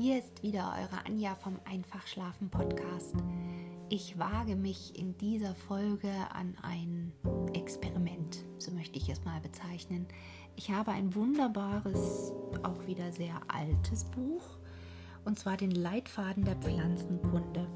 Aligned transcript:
Hier 0.00 0.20
ist 0.20 0.44
wieder 0.44 0.76
eure 0.80 1.04
Anja 1.06 1.34
vom 1.34 1.58
Einfach 1.64 2.06
Schlafen 2.06 2.50
Podcast. 2.50 3.16
Ich 3.88 4.16
wage 4.16 4.54
mich 4.54 4.96
in 4.96 5.18
dieser 5.18 5.56
Folge 5.56 6.12
an 6.32 6.56
ein 6.62 7.12
Experiment, 7.52 8.44
so 8.58 8.70
möchte 8.70 8.96
ich 8.96 9.08
es 9.08 9.24
mal 9.24 9.40
bezeichnen. 9.40 10.06
Ich 10.54 10.70
habe 10.70 10.92
ein 10.92 11.16
wunderbares, 11.16 12.32
auch 12.62 12.86
wieder 12.86 13.10
sehr 13.10 13.40
altes 13.48 14.04
Buch, 14.04 14.44
und 15.24 15.36
zwar 15.36 15.56
den 15.56 15.72
Leitfaden 15.72 16.44
der 16.44 16.54
Pflanzenkunde. 16.54 17.66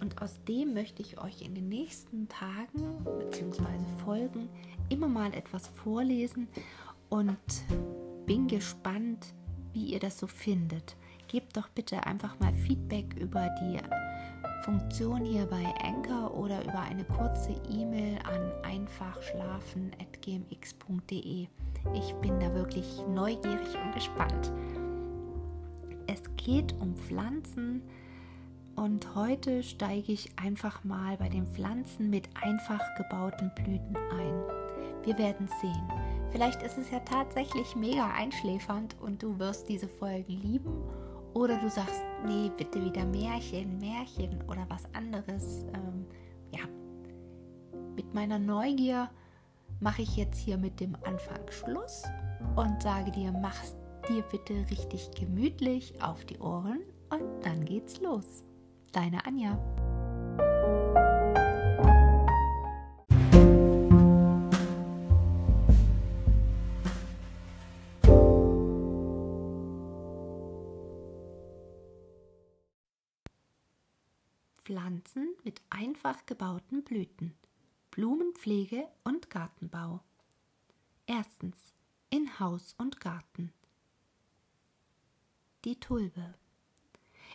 Und 0.00 0.20
aus 0.20 0.42
dem 0.48 0.74
möchte 0.74 1.00
ich 1.00 1.20
euch 1.22 1.42
in 1.42 1.54
den 1.54 1.68
nächsten 1.68 2.28
Tagen 2.28 3.04
bzw. 3.20 3.62
Folgen 4.04 4.48
immer 4.88 5.06
mal 5.06 5.32
etwas 5.32 5.68
vorlesen 5.68 6.48
und 7.08 7.38
bin 8.26 8.48
gespannt, 8.48 9.32
wie 9.72 9.92
ihr 9.92 10.00
das 10.00 10.18
so 10.18 10.26
findet. 10.26 10.96
Gebt 11.32 11.56
doch 11.56 11.70
bitte 11.70 12.06
einfach 12.06 12.38
mal 12.40 12.54
Feedback 12.54 13.16
über 13.16 13.48
die 13.62 13.78
Funktion 14.64 15.24
hier 15.24 15.46
bei 15.46 15.64
Anchor 15.82 16.34
oder 16.34 16.62
über 16.62 16.80
eine 16.80 17.04
kurze 17.04 17.52
E-Mail 17.70 18.18
an 18.24 18.52
einfachschlafen.gmx.de. 18.62 21.46
Ich 21.94 22.14
bin 22.20 22.38
da 22.38 22.52
wirklich 22.54 23.00
neugierig 23.08 23.78
und 23.82 23.94
gespannt. 23.94 24.52
Es 26.06 26.20
geht 26.36 26.74
um 26.80 26.94
Pflanzen 26.96 27.80
und 28.76 29.14
heute 29.14 29.62
steige 29.62 30.12
ich 30.12 30.38
einfach 30.38 30.84
mal 30.84 31.16
bei 31.16 31.30
den 31.30 31.46
Pflanzen 31.46 32.10
mit 32.10 32.28
einfach 32.42 32.94
gebauten 32.96 33.50
Blüten 33.54 33.96
ein. 33.96 34.34
Wir 35.02 35.16
werden 35.16 35.48
sehen. 35.62 35.88
Vielleicht 36.30 36.62
ist 36.62 36.76
es 36.76 36.90
ja 36.90 37.00
tatsächlich 37.00 37.74
mega 37.74 38.12
einschläfernd 38.12 38.96
und 39.00 39.22
du 39.22 39.38
wirst 39.38 39.70
diese 39.70 39.88
Folgen 39.88 40.42
lieben. 40.42 40.82
Oder 41.34 41.58
du 41.58 41.68
sagst, 41.68 42.02
nee, 42.26 42.50
bitte 42.56 42.84
wieder 42.84 43.04
Märchen, 43.04 43.78
Märchen 43.78 44.42
oder 44.48 44.66
was 44.68 44.84
anderes. 44.94 45.64
Ähm, 45.74 46.06
ja, 46.50 46.60
mit 47.96 48.12
meiner 48.14 48.38
Neugier 48.38 49.10
mache 49.80 50.02
ich 50.02 50.16
jetzt 50.16 50.38
hier 50.38 50.58
mit 50.58 50.78
dem 50.80 50.94
Anfang 51.04 51.50
Schluss 51.50 52.04
und 52.56 52.82
sage 52.82 53.10
dir, 53.10 53.32
mach's 53.32 53.74
dir 54.08 54.22
bitte 54.30 54.54
richtig 54.70 55.10
gemütlich 55.18 55.94
auf 56.02 56.24
die 56.24 56.38
Ohren 56.38 56.80
und 57.10 57.44
dann 57.44 57.64
geht's 57.64 58.00
los. 58.00 58.44
Deine 58.92 59.24
Anja. 59.24 59.58
Pflanzen 74.72 75.28
mit 75.44 75.60
einfach 75.68 76.24
gebauten 76.24 76.82
Blüten, 76.82 77.34
Blumenpflege 77.90 78.88
und 79.04 79.28
Gartenbau. 79.28 80.00
Erstens 81.04 81.74
in 82.08 82.40
Haus 82.40 82.74
und 82.78 82.98
Garten. 82.98 83.52
Die 85.66 85.78
Tulpe. 85.78 86.32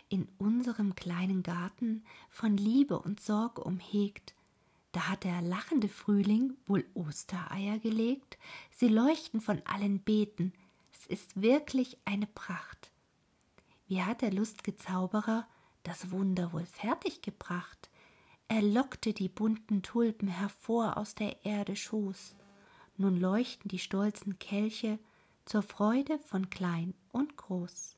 In 0.08 0.26
unserem 0.38 0.96
kleinen 0.96 1.44
Garten, 1.44 2.02
von 2.28 2.56
Liebe 2.56 2.98
und 2.98 3.20
Sorge 3.20 3.62
umhegt, 3.62 4.34
da 4.90 5.08
hat 5.08 5.22
der 5.22 5.40
lachende 5.40 5.88
Frühling 5.88 6.56
wohl 6.66 6.84
Ostereier 6.94 7.78
gelegt, 7.78 8.36
sie 8.72 8.88
leuchten 8.88 9.40
von 9.40 9.62
allen 9.64 10.00
Beeten, 10.00 10.52
es 10.92 11.06
ist 11.06 11.40
wirklich 11.40 11.98
eine 12.04 12.26
Pracht. 12.26 12.90
Wie 13.86 14.02
hat 14.02 14.22
der 14.22 14.32
lustige 14.32 14.74
Zauberer 14.74 15.46
das 15.82 16.10
Wunder 16.10 16.52
wohl 16.52 16.66
fertiggebracht. 16.66 17.90
Er 18.48 18.62
lockte 18.62 19.12
die 19.12 19.28
bunten 19.28 19.82
Tulpen 19.82 20.28
hervor 20.28 20.96
aus 20.96 21.14
der 21.14 21.44
Erde 21.44 21.76
Schoß. 21.76 22.34
Nun 22.96 23.20
leuchten 23.20 23.68
die 23.68 23.78
stolzen 23.78 24.38
Kelche 24.38 24.98
zur 25.44 25.62
Freude 25.62 26.18
von 26.18 26.50
klein 26.50 26.94
und 27.12 27.36
groß. 27.36 27.96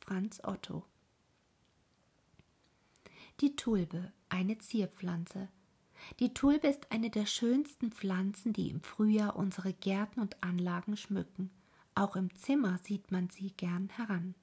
Franz 0.00 0.40
Otto 0.44 0.84
Die 3.40 3.56
Tulpe, 3.56 4.12
eine 4.28 4.58
Zierpflanze. 4.58 5.48
Die 6.20 6.34
Tulpe 6.34 6.68
ist 6.68 6.90
eine 6.90 7.10
der 7.10 7.26
schönsten 7.26 7.92
Pflanzen, 7.92 8.52
die 8.52 8.70
im 8.70 8.82
Frühjahr 8.82 9.36
unsere 9.36 9.72
Gärten 9.72 10.20
und 10.20 10.42
Anlagen 10.42 10.96
schmücken. 10.96 11.50
Auch 11.94 12.16
im 12.16 12.34
Zimmer 12.34 12.78
sieht 12.82 13.10
man 13.12 13.28
sie 13.30 13.50
gern 13.50 13.88
heran. 13.90 14.34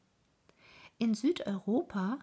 In 0.98 1.14
Südeuropa 1.14 2.20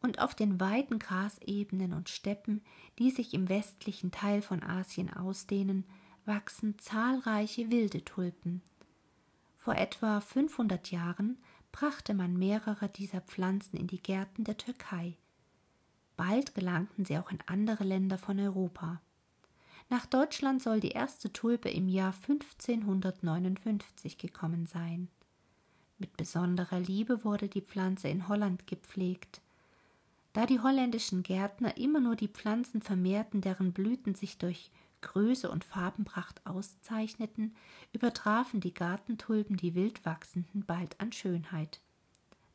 und 0.00 0.20
auf 0.20 0.34
den 0.34 0.60
weiten 0.60 0.98
Grasebenen 0.98 1.92
und 1.92 2.08
Steppen, 2.08 2.62
die 2.98 3.10
sich 3.10 3.34
im 3.34 3.48
westlichen 3.48 4.10
Teil 4.10 4.40
von 4.40 4.62
Asien 4.62 5.12
ausdehnen, 5.12 5.84
wachsen 6.24 6.78
zahlreiche 6.78 7.70
wilde 7.70 8.04
Tulpen. 8.04 8.62
Vor 9.58 9.74
etwa 9.74 10.20
500 10.20 10.90
Jahren 10.90 11.38
brachte 11.72 12.14
man 12.14 12.36
mehrere 12.36 12.88
dieser 12.88 13.20
Pflanzen 13.20 13.76
in 13.76 13.86
die 13.86 14.02
Gärten 14.02 14.44
der 14.44 14.56
Türkei. 14.56 15.16
Bald 16.16 16.54
gelangten 16.54 17.04
sie 17.04 17.18
auch 17.18 17.30
in 17.30 17.38
andere 17.46 17.84
Länder 17.84 18.18
von 18.18 18.38
Europa. 18.38 19.00
Nach 19.90 20.06
Deutschland 20.06 20.62
soll 20.62 20.78
die 20.78 20.92
erste 20.92 21.32
Tulpe 21.32 21.68
im 21.68 21.88
Jahr 21.88 22.14
1559 22.14 24.18
gekommen 24.18 24.66
sein. 24.66 25.08
Mit 25.98 26.16
besonderer 26.16 26.78
Liebe 26.78 27.24
wurde 27.24 27.48
die 27.48 27.60
Pflanze 27.60 28.06
in 28.06 28.28
Holland 28.28 28.68
gepflegt. 28.68 29.40
Da 30.32 30.46
die 30.46 30.60
holländischen 30.60 31.24
Gärtner 31.24 31.76
immer 31.76 31.98
nur 31.98 32.14
die 32.14 32.28
Pflanzen 32.28 32.82
vermehrten, 32.82 33.40
deren 33.40 33.72
Blüten 33.72 34.14
sich 34.14 34.38
durch 34.38 34.70
Größe 35.00 35.50
und 35.50 35.64
Farbenpracht 35.64 36.46
auszeichneten, 36.46 37.56
übertrafen 37.92 38.60
die 38.60 38.72
Gartentulpen 38.72 39.56
die 39.56 39.74
wild 39.74 40.06
wachsenden 40.06 40.64
bald 40.64 41.00
an 41.00 41.10
Schönheit. 41.10 41.80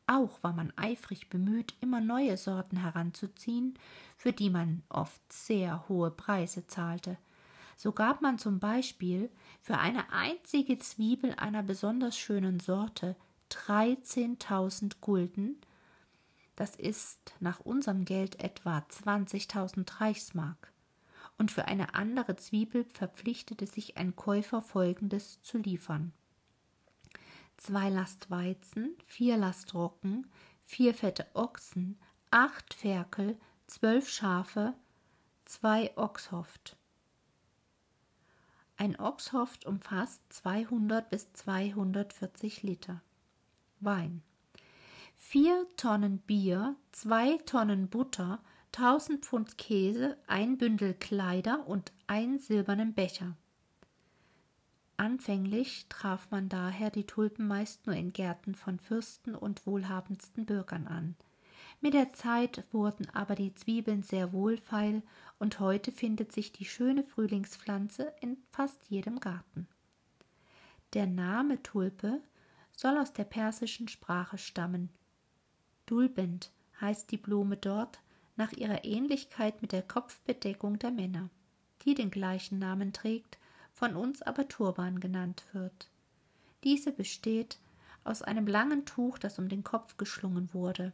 Auch 0.06 0.42
war 0.42 0.54
man 0.54 0.72
eifrig 0.76 1.28
bemüht, 1.28 1.74
immer 1.82 2.00
neue 2.00 2.38
Sorten 2.38 2.78
heranzuziehen, 2.78 3.78
für 4.16 4.32
die 4.32 4.48
man 4.48 4.82
oft 4.88 5.20
sehr 5.30 5.86
hohe 5.90 6.10
Preise 6.10 6.66
zahlte. 6.66 7.18
So 7.76 7.92
gab 7.92 8.22
man 8.22 8.38
zum 8.38 8.58
Beispiel 8.58 9.30
für 9.60 9.78
eine 9.78 10.10
einzige 10.10 10.78
Zwiebel 10.78 11.34
einer 11.34 11.62
besonders 11.62 12.18
schönen 12.18 12.58
Sorte 12.58 13.16
13.000 13.50 14.96
Gulden, 15.00 15.60
das 16.56 16.74
ist 16.74 17.34
nach 17.38 17.60
unserem 17.60 18.06
Geld 18.06 18.40
etwa 18.40 18.78
20.000 18.78 20.00
Reichsmark. 20.00 20.72
Und 21.38 21.50
für 21.50 21.66
eine 21.66 21.94
andere 21.94 22.36
Zwiebel 22.36 22.84
verpflichtete 22.84 23.66
sich 23.66 23.98
ein 23.98 24.16
Käufer 24.16 24.62
folgendes 24.62 25.42
zu 25.42 25.58
liefern: 25.58 26.14
zwei 27.58 27.90
Last 27.90 28.30
Weizen, 28.30 28.96
vier 29.04 29.36
Last 29.36 29.74
Rocken, 29.74 30.26
vier 30.64 30.94
fette 30.94 31.26
Ochsen, 31.34 31.98
acht 32.30 32.72
Ferkel, 32.72 33.38
zwölf 33.66 34.08
Schafe, 34.08 34.72
zwei 35.44 35.94
Ochshoft. 35.98 36.78
Ein 38.78 38.98
Ochshoft 39.00 39.64
umfasst 39.64 40.20
200 40.30 41.08
bis 41.08 41.32
240 41.32 42.62
Liter. 42.62 43.00
Wein. 43.80 44.22
Vier 45.14 45.66
Tonnen 45.76 46.18
Bier, 46.18 46.76
zwei 46.92 47.38
Tonnen 47.38 47.88
Butter, 47.88 48.40
1000 48.76 49.24
Pfund 49.24 49.56
Käse, 49.56 50.18
ein 50.26 50.58
Bündel 50.58 50.92
Kleider 50.92 51.66
und 51.66 51.92
ein 52.06 52.38
silbernen 52.38 52.92
Becher. 52.92 53.34
Anfänglich 54.98 55.86
traf 55.88 56.30
man 56.30 56.48
daher 56.48 56.90
die 56.90 57.04
Tulpen 57.04 57.46
meist 57.46 57.86
nur 57.86 57.96
in 57.96 58.12
Gärten 58.12 58.54
von 58.54 58.78
Fürsten 58.78 59.34
und 59.34 59.66
wohlhabendsten 59.66 60.44
Bürgern 60.44 60.86
an. 60.86 61.16
Mit 61.80 61.94
der 61.94 62.12
Zeit 62.12 62.64
wurden 62.72 63.08
aber 63.10 63.34
die 63.34 63.54
Zwiebeln 63.54 64.02
sehr 64.02 64.32
wohlfeil 64.32 65.02
und 65.38 65.60
heute 65.60 65.92
findet 65.92 66.32
sich 66.32 66.52
die 66.52 66.64
schöne 66.64 67.04
Frühlingspflanze 67.04 68.12
in 68.20 68.38
fast 68.50 68.88
jedem 68.88 69.20
Garten. 69.20 69.68
Der 70.94 71.06
Name 71.06 71.62
Tulpe 71.62 72.22
soll 72.72 72.96
aus 72.96 73.12
der 73.12 73.24
persischen 73.24 73.88
Sprache 73.88 74.38
stammen. 74.38 74.88
Dulbend 75.84 76.50
heißt 76.80 77.10
die 77.10 77.18
Blume 77.18 77.56
dort 77.56 78.00
nach 78.36 78.52
ihrer 78.52 78.84
Ähnlichkeit 78.84 79.62
mit 79.62 79.72
der 79.72 79.82
Kopfbedeckung 79.82 80.78
der 80.78 80.90
Männer, 80.90 81.30
die 81.82 81.94
den 81.94 82.10
gleichen 82.10 82.58
Namen 82.58 82.92
trägt, 82.92 83.38
von 83.72 83.94
uns 83.96 84.22
aber 84.22 84.48
Turban 84.48 85.00
genannt 85.00 85.44
wird. 85.52 85.90
Diese 86.64 86.92
besteht 86.92 87.58
aus 88.04 88.22
einem 88.22 88.46
langen 88.46 88.86
Tuch, 88.86 89.18
das 89.18 89.38
um 89.38 89.48
den 89.48 89.64
Kopf 89.64 89.96
geschlungen 89.96 90.52
wurde. 90.54 90.92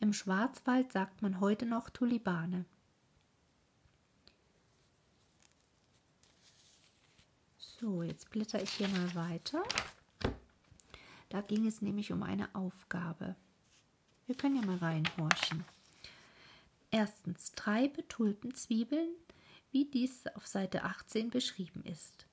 Im 0.00 0.12
Schwarzwald 0.12 0.92
sagt 0.92 1.22
man 1.22 1.40
heute 1.40 1.66
noch 1.66 1.90
Tulibane. 1.90 2.64
So, 7.56 8.02
jetzt 8.02 8.30
blätter 8.30 8.62
ich 8.62 8.70
hier 8.70 8.88
mal 8.88 9.14
weiter. 9.14 9.62
Da 11.28 11.40
ging 11.40 11.66
es 11.66 11.82
nämlich 11.82 12.12
um 12.12 12.22
eine 12.22 12.54
Aufgabe. 12.54 13.36
Wir 14.26 14.36
können 14.36 14.56
ja 14.56 14.66
mal 14.66 14.78
reinhorchen. 14.78 15.64
Erstens, 16.90 17.52
treibe 17.52 18.06
Tulpenzwiebeln, 18.08 19.10
wie 19.72 19.84
dies 19.84 20.26
auf 20.28 20.46
Seite 20.46 20.84
18 20.84 21.30
beschrieben 21.30 21.84
ist. 21.84 22.26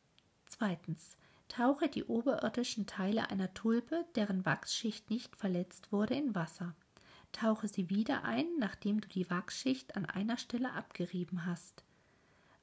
Zweitens, 0.48 1.18
tauche 1.48 1.90
die 1.90 2.06
oberirdischen 2.06 2.86
Teile 2.86 3.30
einer 3.30 3.54
Tulpe, 3.54 4.06
deren 4.16 4.46
Wachsschicht 4.46 5.10
nicht 5.10 5.36
verletzt 5.36 5.92
wurde, 5.92 6.14
in 6.14 6.36
Wasser. 6.36 6.76
Tauche 7.36 7.68
sie 7.68 7.90
wieder 7.90 8.24
ein, 8.24 8.46
nachdem 8.60 9.02
du 9.02 9.10
die 9.10 9.30
Wachsschicht 9.30 9.98
an 9.98 10.06
einer 10.06 10.38
Stelle 10.38 10.72
abgerieben 10.72 11.46
hast. 11.46 11.84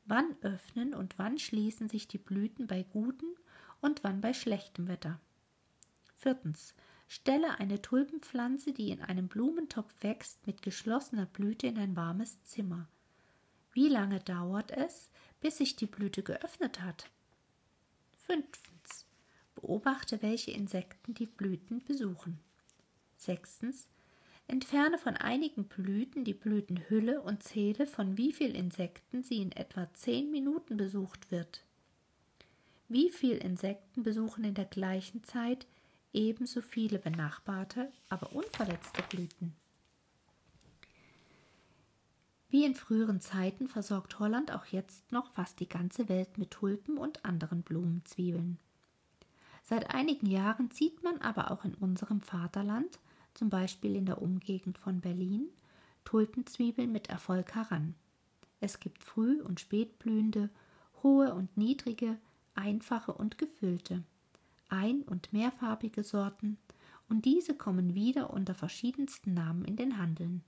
Wann 0.07 0.35
öffnen 0.41 0.95
und 0.95 1.19
wann 1.19 1.39
schließen 1.39 1.91
sich 1.91 2.09
die 2.09 2.17
Blüten 2.17 2.67
bei 2.69 2.83
gutem 2.83 3.29
und 3.83 4.03
wann 4.03 4.23
bei 4.23 4.33
schlechtem 4.33 4.89
Wetter? 4.89 5.21
Viertens. 6.17 6.75
Stelle 7.07 7.59
eine 7.59 7.83
Tulpenpflanze, 7.83 8.73
die 8.73 8.91
in 8.91 9.03
einem 9.03 9.29
Blumentopf 9.29 9.95
wächst, 10.01 10.47
mit 10.47 10.63
geschlossener 10.63 11.27
Blüte 11.27 11.67
in 11.67 11.77
ein 11.77 11.95
warmes 11.95 12.43
Zimmer. 12.45 12.89
Wie 13.73 13.89
lange 13.89 14.21
dauert 14.21 14.71
es, 14.71 15.11
bis 15.43 15.59
sich 15.59 15.77
die 15.77 15.87
Blüte 15.87 16.23
geöffnet 16.23 16.81
hat? 16.81 17.11
Fünftens. 18.17 19.05
Beobachte, 19.55 20.23
welche 20.23 20.53
Insekten 20.53 21.13
die 21.13 21.27
Blüten 21.27 21.85
besuchen. 21.85 22.41
Sechstens. 23.19 23.87
Entferne 24.49 24.99
von 24.99 25.17
einigen 25.17 25.65
Blüten 25.65 26.25
die 26.25 26.35
Blütenhülle 26.35 27.21
und 27.23 27.43
zähle, 27.43 27.87
von 27.87 28.17
wie 28.17 28.33
vielen 28.33 28.55
Insekten 28.55 29.23
sie 29.23 29.41
in 29.41 29.53
etwa 29.53 29.93
zehn 29.95 30.31
Minuten 30.31 30.77
besucht 30.77 31.31
wird. 31.31 31.65
Wie 32.89 33.11
viele 33.11 33.39
Insekten 33.39 34.03
besuchen 34.03 34.45
in 34.45 34.55
der 34.55 34.67
gleichen 34.67 35.25
Zeit 35.25 35.67
ebenso 36.13 36.61
viele 36.61 36.99
benachbarte, 36.99 37.91
aber 38.11 38.33
unverletzte 38.33 39.03
Blüten. 39.09 39.55
Wie 42.51 42.67
in 42.67 42.75
früheren 42.75 43.23
Zeiten 43.23 43.67
versorgt 43.67 44.19
Holland 44.19 44.53
auch 44.53 44.67
jetzt 44.67 45.11
noch 45.11 45.33
fast 45.33 45.59
die 45.61 45.69
ganze 45.71 46.11
Welt 46.11 46.37
mit 46.37 46.51
Tulpen 46.51 46.99
und 46.99 47.25
anderen 47.25 47.63
Blumenzwiebeln. 47.63 48.59
Seit 49.63 49.95
einigen 49.95 50.27
Jahren 50.27 50.71
zieht 50.71 51.03
man 51.03 51.19
aber 51.23 51.51
auch 51.51 51.65
in 51.65 51.75
unserem 51.75 52.21
Vaterland, 52.21 52.99
zum 53.35 53.51
Beispiel 53.51 53.97
in 53.97 54.07
der 54.07 54.21
Umgegend 54.21 54.79
von 54.79 55.01
Berlin, 55.01 55.49
Tulpenzwiebeln 56.05 56.91
mit 56.91 57.09
Erfolg 57.09 57.55
heran. 57.55 57.95
Es 58.61 58.81
gibt 58.81 59.03
früh- 59.03 59.43
und 59.43 59.61
spätblühende, 59.61 60.51
hohe 61.03 61.35
und 61.35 61.57
niedrige, 61.57 62.19
einfache 62.55 63.13
und 63.13 63.39
gefüllte 63.39 64.03
ein- 64.73 65.03
und 65.03 65.33
mehrfarbige 65.33 66.03
Sorten, 66.03 66.57
und 67.09 67.27
diese 67.27 67.55
kommen 67.55 67.95
wieder 67.95 68.33
unter 68.33 68.55
verschiedensten 68.55 69.35
Namen 69.35 69.67
in 69.67 69.77
den 69.77 69.99
Handeln. 69.99 70.43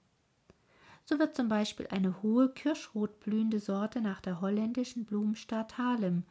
So 1.04 1.18
wird 1.18 1.36
zum 1.36 1.48
Beispiel 1.48 1.86
eine 1.88 2.22
hohe 2.22 2.48
kirschrot 2.48 3.20
blühende 3.20 3.60
Sorte 3.60 4.00
nach 4.00 4.22
der 4.22 4.40
holländischen 4.40 5.04
Blumenstadt 5.04 5.76
Haarlem, 5.76 6.22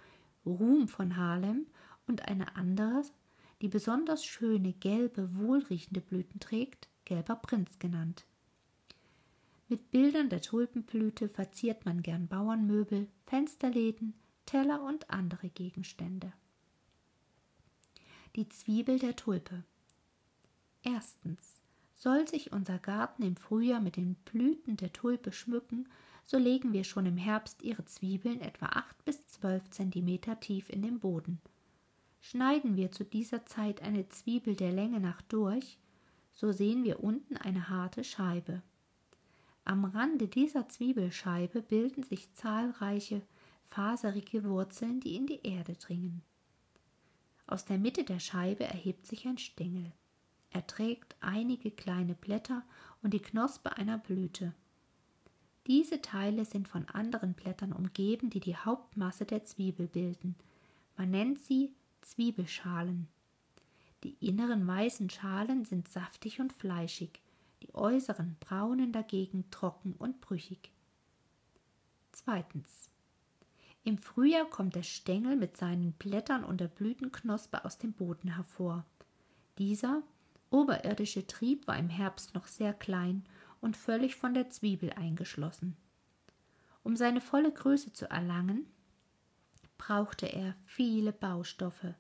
Ruhm 0.44 0.88
von 0.88 1.16
Haarlem, 1.16 1.68
und 2.08 2.28
eine 2.28 2.56
andere, 2.56 3.04
die 3.64 3.70
besonders 3.70 4.24
schöne, 4.24 4.74
gelbe, 4.74 5.36
wohlriechende 5.36 6.02
Blüten 6.02 6.40
trägt, 6.40 6.88
gelber 7.06 7.38
Prinz 7.38 7.80
genannt. 7.80 8.26
Mit 9.68 9.90
Bildern 9.90 10.30
der 10.30 10.42
Tulpenblüte 10.42 11.28
verziert 11.28 11.84
man 11.86 12.04
gern 12.04 12.28
Bauernmöbel, 12.28 13.08
Fensterläden, 13.26 14.14
Teller 14.46 14.84
und 14.84 15.10
andere 15.10 15.50
Gegenstände 15.50 16.32
die 18.36 18.50
Zwiebel 18.50 18.98
der 19.00 19.16
Tulpe. 19.16 19.64
Erstens. 20.82 21.60
Soll 21.94 22.28
sich 22.28 22.52
unser 22.52 22.80
Garten 22.80 23.24
im 23.24 23.38
Frühjahr 23.38 23.80
mit 23.80 23.96
den 23.96 24.16
Blüten 24.16 24.76
der 24.76 24.92
Tulpe 24.92 25.32
schmücken, 25.32 25.88
so 26.26 26.38
legen 26.38 26.74
wir 26.74 26.84
schon 26.84 27.06
im 27.06 27.16
Herbst 27.16 27.62
ihre 27.62 27.86
Zwiebeln 27.86 28.42
etwa 28.42 28.66
acht 28.66 29.06
bis 29.06 29.26
zwölf 29.28 29.70
Zentimeter 29.70 30.40
tief 30.40 30.70
in 30.70 30.82
den 30.82 31.00
Boden. 31.00 31.40
Schneiden 32.26 32.78
wir 32.78 32.90
zu 32.90 33.04
dieser 33.04 33.46
Zeit 33.46 33.82
eine 33.82 34.08
Zwiebel 34.08 34.56
der 34.56 34.72
Länge 34.72 35.02
nach 35.02 35.22
durch, 35.24 35.78
so 36.32 36.54
sehen 36.54 36.86
wir 36.86 37.04
unten 37.04 37.36
eine 37.36 37.68
harte 37.68 38.06
Scheibe. 38.06 38.62
Am 39.66 39.84
Rande 39.84 40.30
dieser 40.30 40.70
Zwiebelscheibe 40.70 41.62
bilden 41.62 42.02
sich 42.02 42.34
zahlreiche 42.34 43.22
faserige 43.68 44.46
Wurzeln, 44.46 45.02
die 45.02 45.18
in 45.18 45.28
die 45.28 45.42
Erde 45.44 45.74
dringen. 45.74 46.22
Aus 47.46 47.66
der 47.66 47.78
Mitte 47.78 48.06
der 48.06 48.20
Scheibe 48.20 48.64
erhebt 48.64 49.06
sich 49.06 49.28
ein 49.28 49.38
Stängel. 49.38 49.92
Er 50.50 50.66
trägt 50.66 51.18
einige 51.20 51.72
kleine 51.72 52.16
Blätter 52.16 52.64
und 53.02 53.14
die 53.14 53.22
Knospe 53.22 53.76
einer 53.76 53.98
Blüte. 53.98 54.54
Diese 55.68 56.02
Teile 56.02 56.46
sind 56.46 56.70
von 56.70 56.88
anderen 56.88 57.34
Blättern 57.34 57.74
umgeben, 57.74 58.30
die 58.30 58.40
die 58.40 58.56
Hauptmasse 58.56 59.26
der 59.26 59.44
Zwiebel 59.44 59.88
bilden. 59.88 60.36
Man 60.96 61.12
nennt 61.12 61.40
sie 61.40 61.74
Zwiebelschalen. 62.04 63.08
Die 64.04 64.16
inneren 64.20 64.68
weißen 64.68 65.10
Schalen 65.10 65.66
sind 65.66 65.88
saftig 65.88 66.40
und 66.40 66.54
fleischig, 66.54 67.22
die 67.62 67.74
äußeren 67.74 68.36
braunen 68.40 68.92
dagegen 68.92 69.50
trocken 69.50 69.94
und 69.94 70.22
brüchig. 70.22 70.72
Zweitens. 72.12 72.90
Im 73.86 73.98
Frühjahr 73.98 74.46
kommt 74.46 74.76
der 74.76 74.84
Stängel 74.84 75.36
mit 75.36 75.58
seinen 75.58 75.94
Blättern 75.94 76.44
und 76.44 76.62
der 76.62 76.68
Blütenknospe 76.68 77.66
aus 77.66 77.78
dem 77.78 77.94
Boden 77.94 78.36
hervor. 78.36 78.86
Dieser 79.58 80.04
oberirdische 80.50 81.28
Trieb 81.28 81.68
war 81.68 81.78
im 81.78 81.90
Herbst 81.90 82.34
noch 82.36 82.48
sehr 82.48 82.74
klein 82.74 83.26
und 83.60 83.76
völlig 83.76 84.16
von 84.16 84.34
der 84.34 84.50
Zwiebel 84.50 84.92
eingeschlossen. 84.94 85.76
Um 86.84 86.96
seine 86.96 87.22
volle 87.22 87.52
Größe 87.52 87.92
zu 87.94 88.10
erlangen, 88.10 88.68
brauchte 89.86 90.28
er 90.28 90.56
viele 90.66 91.12
Baustoffe. 91.12 91.94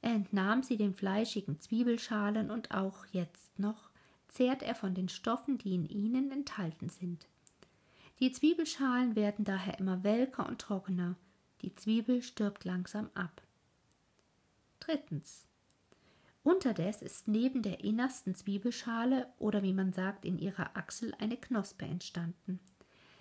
Er 0.00 0.12
entnahm 0.12 0.62
sie 0.62 0.78
den 0.78 0.94
fleischigen 0.94 1.60
Zwiebelschalen 1.60 2.50
und 2.50 2.70
auch 2.70 3.04
jetzt 3.12 3.58
noch 3.58 3.90
zehrt 4.28 4.62
er 4.62 4.74
von 4.74 4.94
den 4.94 5.10
Stoffen, 5.10 5.58
die 5.58 5.74
in 5.74 5.86
ihnen 5.86 6.30
enthalten 6.30 6.88
sind. 6.88 7.26
Die 8.20 8.32
Zwiebelschalen 8.32 9.16
werden 9.16 9.44
daher 9.44 9.78
immer 9.78 10.02
welker 10.02 10.48
und 10.48 10.62
trockener. 10.62 11.16
Die 11.60 11.74
Zwiebel 11.74 12.22
stirbt 12.22 12.64
langsam 12.64 13.10
ab. 13.12 13.42
Drittens. 14.78 15.46
Unterdes 16.42 17.02
ist 17.02 17.28
neben 17.28 17.60
der 17.60 17.84
innersten 17.84 18.34
Zwiebelschale 18.34 19.26
oder 19.38 19.62
wie 19.62 19.74
man 19.74 19.92
sagt 19.92 20.24
in 20.24 20.38
ihrer 20.38 20.74
Achsel 20.74 21.12
eine 21.18 21.36
Knospe 21.36 21.84
entstanden. 21.84 22.60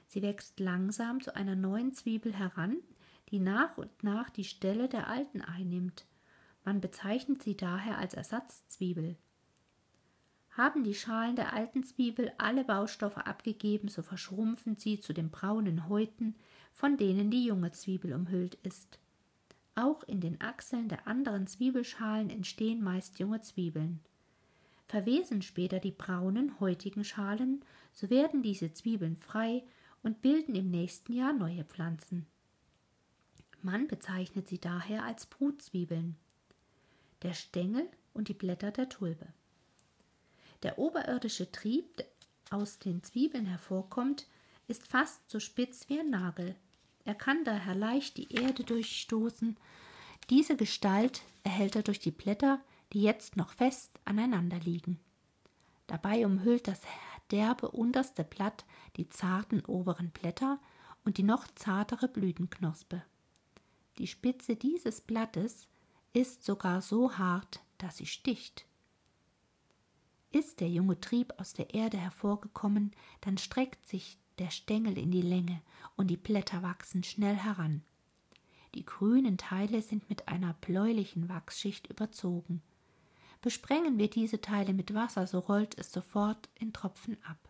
Sie 0.07 0.21
wächst 0.21 0.61
langsam 0.61 1.19
zu 1.19 1.35
einer 1.35 1.55
neuen 1.55 1.93
Zwiebel 1.93 2.33
heran, 2.33 2.77
die 3.31 3.39
nach 3.39 3.77
und 3.77 4.03
nach 4.03 4.29
die 4.29 4.43
Stelle 4.43 4.89
der 4.89 5.07
alten 5.07 5.41
einnimmt. 5.41 6.05
Man 6.65 6.81
bezeichnet 6.81 7.43
sie 7.43 7.55
daher 7.55 7.97
als 7.97 8.13
Ersatzzwiebel. 8.13 9.17
Haben 10.51 10.83
die 10.83 10.95
Schalen 10.95 11.35
der 11.35 11.53
alten 11.53 11.83
Zwiebel 11.83 12.31
alle 12.37 12.63
Baustoffe 12.63 13.17
abgegeben, 13.17 13.87
so 13.87 14.01
verschrumpfen 14.01 14.75
sie 14.75 14.99
zu 14.99 15.13
den 15.13 15.29
braunen 15.29 15.87
Häuten, 15.87 16.35
von 16.73 16.97
denen 16.97 17.31
die 17.31 17.45
junge 17.45 17.71
Zwiebel 17.71 18.13
umhüllt 18.13 18.55
ist. 18.63 18.99
Auch 19.75 20.03
in 20.03 20.19
den 20.19 20.41
Achseln 20.41 20.89
der 20.89 21.07
anderen 21.07 21.47
Zwiebelschalen 21.47 22.29
entstehen 22.29 22.83
meist 22.83 23.19
junge 23.19 23.39
Zwiebeln. 23.41 24.01
Verwesen 24.87 25.41
später 25.41 25.79
die 25.79 25.91
braunen, 25.91 26.59
häutigen 26.59 27.03
Schalen, 27.03 27.63
so 27.93 28.09
werden 28.09 28.41
diese 28.41 28.73
Zwiebeln 28.73 29.15
frei 29.15 29.63
und 30.03 30.21
bilden 30.21 30.55
im 30.55 30.69
nächsten 30.69 31.13
Jahr 31.13 31.31
neue 31.31 31.63
Pflanzen. 31.63 32.25
Man 33.61 33.87
bezeichnet 33.87 34.47
sie 34.47 34.59
daher 34.59 35.03
als 35.03 35.25
Brutzwiebeln. 35.25 36.15
Der 37.23 37.33
Stängel 37.33 37.87
und 38.13 38.29
die 38.29 38.33
Blätter 38.33 38.71
der 38.71 38.89
Tulpe. 38.89 39.27
Der 40.63 40.77
oberirdische 40.77 41.51
Trieb, 41.51 41.97
der 41.97 42.05
aus 42.51 42.79
den 42.79 43.03
Zwiebeln 43.03 43.45
hervorkommt, 43.45 44.27
ist 44.67 44.87
fast 44.87 45.29
so 45.29 45.39
spitz 45.39 45.89
wie 45.89 45.99
ein 45.99 46.09
Nagel. 46.09 46.55
Er 47.05 47.15
kann 47.15 47.43
daher 47.43 47.75
leicht 47.75 48.17
die 48.17 48.33
Erde 48.33 48.63
durchstoßen. 48.63 49.57
Diese 50.29 50.55
Gestalt 50.55 51.21
erhält 51.43 51.75
er 51.75 51.83
durch 51.83 51.99
die 51.99 52.11
Blätter, 52.11 52.59
die 52.93 53.01
jetzt 53.01 53.35
noch 53.35 53.51
fest 53.53 53.99
aneinander 54.05 54.59
liegen. 54.59 54.99
Dabei 55.87 56.25
umhüllt 56.25 56.67
das 56.67 56.81
derbe 57.31 57.69
unterste 57.69 58.23
Blatt 58.23 58.65
die 58.95 59.09
zarten 59.09 59.63
oberen 59.65 60.09
Blätter 60.11 60.59
und 61.03 61.17
die 61.17 61.23
noch 61.23 61.47
zartere 61.55 62.07
Blütenknospe. 62.07 63.01
Die 63.99 64.07
Spitze 64.07 64.55
dieses 64.55 65.01
Blattes 65.01 65.67
ist 66.13 66.45
sogar 66.45 66.81
so 66.81 67.17
hart, 67.17 67.59
dass 67.77 67.97
sie 67.97 68.05
sticht. 68.05 68.65
Ist 70.31 70.61
der 70.61 70.69
junge 70.69 71.01
Trieb 71.01 71.33
aus 71.37 71.51
der 71.51 71.73
Erde 71.73 71.97
hervorgekommen, 71.97 72.93
dann 73.19 73.37
streckt 73.37 73.85
sich 73.85 74.17
der 74.37 74.51
Stängel 74.51 74.97
in 74.97 75.11
die 75.11 75.21
Länge 75.21 75.61
und 75.97 76.07
die 76.07 76.15
Blätter 76.15 76.63
wachsen 76.63 77.03
schnell 77.03 77.35
heran. 77.35 77.83
Die 78.73 78.85
grünen 78.85 79.37
Teile 79.37 79.81
sind 79.81 80.09
mit 80.09 80.29
einer 80.29 80.53
bläulichen 80.53 81.27
Wachsschicht 81.27 81.87
überzogen. 81.87 82.61
Besprengen 83.41 83.97
wir 83.97 84.09
diese 84.09 84.39
Teile 84.39 84.73
mit 84.73 84.93
Wasser, 84.93 85.27
so 85.27 85.39
rollt 85.39 85.77
es 85.77 85.91
sofort 85.91 86.47
in 86.55 86.71
Tropfen 86.71 87.17
ab. 87.25 87.49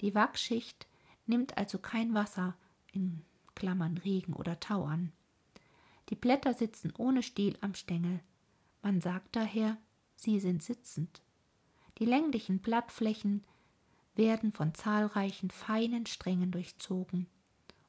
Die 0.00 0.14
Wachsschicht 0.14 0.86
nimmt 1.26 1.58
also 1.58 1.78
kein 1.78 2.14
Wasser 2.14 2.56
in 2.90 3.22
Klammern 3.54 3.98
Regen 3.98 4.32
oder 4.32 4.60
Tau 4.60 4.84
an. 4.84 5.12
Die 6.08 6.16
Blätter 6.16 6.54
sitzen 6.54 6.92
ohne 6.96 7.22
Stiel 7.22 7.58
am 7.60 7.74
Stängel. 7.74 8.20
Man 8.82 9.00
sagt 9.00 9.36
daher, 9.36 9.76
sie 10.16 10.40
sind 10.40 10.62
sitzend. 10.62 11.22
Die 11.98 12.06
länglichen 12.06 12.60
Blattflächen 12.60 13.44
werden 14.14 14.52
von 14.52 14.74
zahlreichen 14.74 15.50
feinen 15.50 16.06
Strängen 16.06 16.50
durchzogen, 16.50 17.26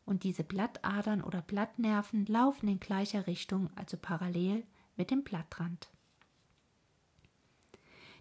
und 0.06 0.24
diese 0.24 0.44
Blattadern 0.44 1.22
oder 1.22 1.42
Blattnerven 1.42 2.26
laufen 2.26 2.68
in 2.68 2.80
gleicher 2.80 3.28
Richtung, 3.28 3.70
also 3.76 3.96
parallel 3.96 4.66
mit 4.98 5.12
dem 5.12 5.24
Blattrand. 5.24 5.90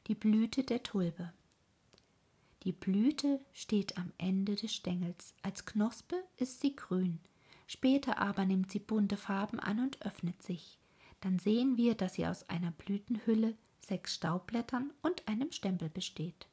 Die 0.06 0.14
Blüte 0.14 0.64
der 0.64 0.82
Tulpe. 0.82 1.32
Die 2.64 2.72
Blüte 2.72 3.40
steht 3.52 3.96
am 3.96 4.12
Ende 4.18 4.54
des 4.54 4.74
Stängels. 4.74 5.34
Als 5.42 5.64
Knospe 5.64 6.16
ist 6.36 6.60
sie 6.60 6.76
grün. 6.76 7.20
Später 7.68 8.18
aber 8.18 8.46
nimmt 8.46 8.72
sie 8.72 8.78
bunte 8.80 9.18
Farben 9.18 9.60
an 9.60 9.78
und 9.78 10.02
öffnet 10.02 10.42
sich. 10.42 10.78
Dann 11.20 11.38
sehen 11.38 11.76
wir, 11.76 11.94
dass 11.94 12.14
sie 12.14 12.26
aus 12.26 12.48
einer 12.48 12.70
Blütenhülle, 12.70 13.56
sechs 13.80 14.14
Staubblättern 14.14 14.92
und 15.02 15.28
einem 15.28 15.52
Stempel 15.52 15.90
besteht. 15.90 16.48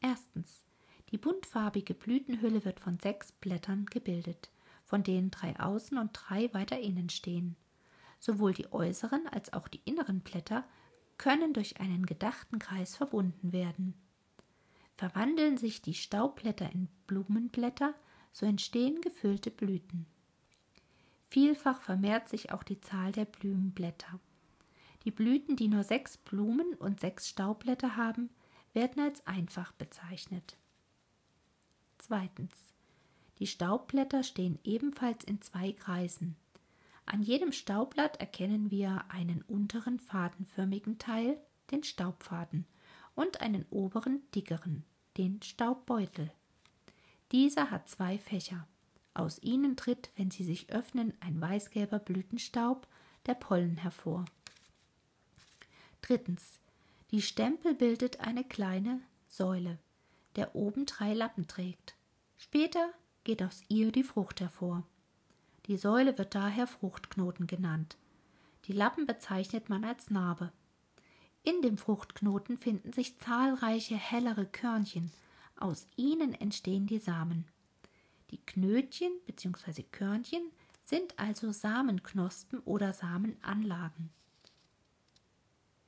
Erstens. 0.00 0.64
Die 1.10 1.18
buntfarbige 1.18 1.94
Blütenhülle 1.94 2.64
wird 2.64 2.80
von 2.80 2.98
sechs 2.98 3.32
Blättern 3.32 3.86
gebildet, 3.86 4.50
von 4.84 5.02
denen 5.02 5.30
drei 5.30 5.58
außen 5.58 5.96
und 5.96 6.10
drei 6.12 6.52
weiter 6.52 6.78
innen 6.78 7.08
stehen. 7.08 7.56
Sowohl 8.18 8.52
die 8.52 8.72
äußeren 8.72 9.26
als 9.28 9.52
auch 9.52 9.68
die 9.68 9.80
inneren 9.84 10.20
Blätter 10.20 10.64
können 11.18 11.52
durch 11.52 11.80
einen 11.80 12.06
gedachten 12.06 12.58
Kreis 12.58 12.96
verbunden 12.96 13.52
werden. 13.52 13.94
Verwandeln 14.96 15.56
sich 15.56 15.80
die 15.80 15.94
Staubblätter 15.94 16.70
in 16.72 16.88
Blumenblätter, 17.06 17.94
so 18.32 18.46
entstehen 18.46 19.00
gefüllte 19.00 19.50
Blüten. 19.50 20.06
Vielfach 21.30 21.82
vermehrt 21.82 22.28
sich 22.28 22.52
auch 22.52 22.62
die 22.62 22.80
Zahl 22.80 23.12
der 23.12 23.26
Blumenblätter. 23.26 24.18
Die 25.04 25.10
Blüten, 25.10 25.56
die 25.56 25.68
nur 25.68 25.84
sechs 25.84 26.16
Blumen 26.16 26.74
und 26.74 27.00
sechs 27.00 27.28
Staubblätter 27.28 27.96
haben, 27.96 28.30
werden 28.72 29.02
als 29.02 29.26
einfach 29.26 29.72
bezeichnet. 29.72 30.56
Zweitens. 31.98 32.52
Die 33.38 33.46
Staubblätter 33.46 34.22
stehen 34.22 34.58
ebenfalls 34.64 35.22
in 35.24 35.40
zwei 35.40 35.72
Kreisen. 35.72 36.36
An 37.06 37.22
jedem 37.22 37.52
Staubblatt 37.52 38.18
erkennen 38.20 38.70
wir 38.70 39.04
einen 39.08 39.42
unteren 39.42 39.98
fadenförmigen 40.00 40.98
Teil, 40.98 41.38
den 41.70 41.84
Staubfaden, 41.84 42.66
und 43.14 43.40
einen 43.40 43.64
oberen 43.70 44.22
dickeren, 44.34 44.84
den 45.16 45.40
Staubbeutel. 45.42 46.30
Dieser 47.32 47.70
hat 47.70 47.88
zwei 47.88 48.18
Fächer. 48.18 48.66
Aus 49.14 49.42
ihnen 49.42 49.76
tritt, 49.76 50.10
wenn 50.16 50.30
sie 50.30 50.44
sich 50.44 50.70
öffnen, 50.70 51.12
ein 51.20 51.40
weißgelber 51.40 51.98
Blütenstaub, 51.98 52.86
der 53.26 53.34
Pollen 53.34 53.76
hervor. 53.76 54.24
Drittens. 56.00 56.60
Die 57.10 57.22
Stempel 57.22 57.74
bildet 57.74 58.20
eine 58.20 58.44
kleine 58.44 59.00
Säule, 59.28 59.78
der 60.36 60.54
oben 60.54 60.86
drei 60.86 61.14
Lappen 61.14 61.46
trägt. 61.48 61.94
Später 62.36 62.90
geht 63.24 63.42
aus 63.42 63.62
ihr 63.68 63.92
die 63.92 64.04
Frucht 64.04 64.40
hervor. 64.40 64.84
Die 65.66 65.76
Säule 65.76 66.16
wird 66.16 66.34
daher 66.34 66.66
Fruchtknoten 66.66 67.46
genannt. 67.46 67.96
Die 68.66 68.72
Lappen 68.72 69.06
bezeichnet 69.06 69.68
man 69.68 69.84
als 69.84 70.10
Narbe. 70.10 70.52
In 71.42 71.62
dem 71.62 71.78
Fruchtknoten 71.78 72.58
finden 72.58 72.92
sich 72.92 73.18
zahlreiche 73.18 73.96
hellere 73.96 74.46
Körnchen. 74.46 75.10
Aus 75.58 75.88
ihnen 75.96 76.34
entstehen 76.34 76.86
die 76.86 77.00
Samen. 77.00 77.44
Die 78.30 78.38
Knötchen 78.38 79.10
bzw. 79.26 79.82
Körnchen 79.82 80.52
sind 80.84 81.18
also 81.18 81.50
Samenknospen 81.50 82.60
oder 82.60 82.92
Samenanlagen. 82.92 84.10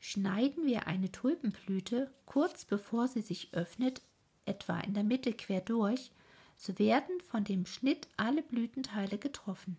Schneiden 0.01 0.67
wir 0.67 0.89
eine 0.89 1.13
Tulpenblüte 1.13 2.11
kurz 2.27 2.65
bevor 2.65 3.07
sie 3.07 3.21
sich 3.21 3.55
öffnet, 3.55 4.03
etwa 4.45 4.81
in 4.81 4.95
der 4.95 5.05
Mitte 5.05 5.33
quer 5.33 5.61
durch, 5.61 6.11
so 6.57 6.79
werden 6.79 7.21
von 7.21 7.45
dem 7.45 7.65
Schnitt 7.65 8.09
alle 8.17 8.43
Blütenteile 8.43 9.19
getroffen. 9.19 9.77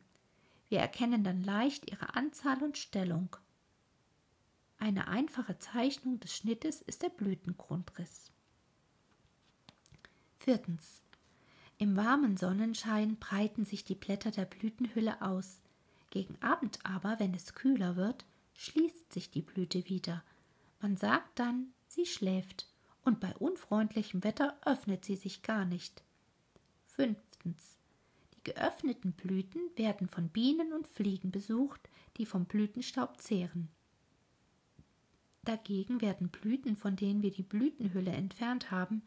Wir 0.70 0.80
erkennen 0.80 1.24
dann 1.26 1.44
leicht 1.44 1.92
ihre 1.92 2.16
Anzahl 2.16 2.64
und 2.64 2.78
Stellung. 2.78 3.36
Eine 4.78 5.10
einfache 5.10 5.60
Zeichnung 5.60 6.20
des 6.22 6.36
Schnittes 6.36 6.82
ist 6.82 7.04
der 7.04 7.10
Blütengrundriss. 7.10 8.32
Viertens. 10.44 11.04
Im 11.78 11.96
warmen 11.96 12.36
Sonnenschein 12.36 13.18
breiten 13.18 13.64
sich 13.64 13.84
die 13.84 13.94
Blätter 13.94 14.32
der 14.32 14.46
Blütenhülle 14.46 15.22
aus. 15.22 15.62
Gegen 16.10 16.36
Abend 16.42 16.80
aber, 16.82 17.20
wenn 17.20 17.36
es 17.36 17.54
kühler 17.54 17.96
wird, 17.96 18.26
schließt 18.56 19.14
sich 19.14 19.30
die 19.30 19.44
Blüte 19.44 19.88
wieder. 19.88 20.24
Man 20.82 20.98
sagt 20.98 21.38
dann, 21.38 21.68
sie 21.88 22.08
schläft, 22.08 22.68
und 23.04 23.20
bei 23.20 23.36
unfreundlichem 23.36 24.24
Wetter 24.24 24.58
öffnet 24.66 25.06
sie 25.06 25.16
sich 25.16 25.44
gar 25.44 25.64
nicht. 25.64 26.02
Fünftens. 26.88 27.78
Die 28.34 28.44
geöffneten 28.52 29.12
Blüten 29.12 29.62
werden 29.76 30.10
von 30.10 30.30
Bienen 30.30 30.74
und 30.74 30.88
Fliegen 30.88 31.30
besucht, 31.30 31.88
die 32.18 32.26
vom 32.26 32.46
Blütenstaub 32.46 33.22
zehren. 33.22 33.70
Dagegen 35.44 36.02
werden 36.02 36.30
Blüten, 36.30 36.76
von 36.76 36.96
denen 36.96 37.22
wir 37.22 37.32
die 37.32 37.44
Blütenhülle 37.44 38.12
entfernt 38.12 38.72
haben, 38.72 39.04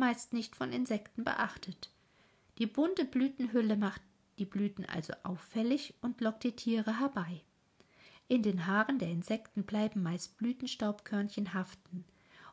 meist 0.00 0.32
nicht 0.32 0.56
von 0.56 0.72
Insekten 0.72 1.22
beachtet. 1.22 1.90
Die 2.58 2.66
bunte 2.66 3.04
Blütenhülle 3.04 3.76
macht 3.76 4.02
die 4.38 4.44
Blüten 4.44 4.84
also 4.86 5.12
auffällig 5.22 5.94
und 6.00 6.20
lockt 6.20 6.42
die 6.42 6.56
Tiere 6.56 6.98
herbei. 6.98 7.42
In 8.26 8.42
den 8.42 8.66
Haaren 8.66 8.98
der 8.98 9.10
Insekten 9.10 9.62
bleiben 9.64 10.02
meist 10.02 10.36
Blütenstaubkörnchen 10.38 11.54
haften, 11.54 12.04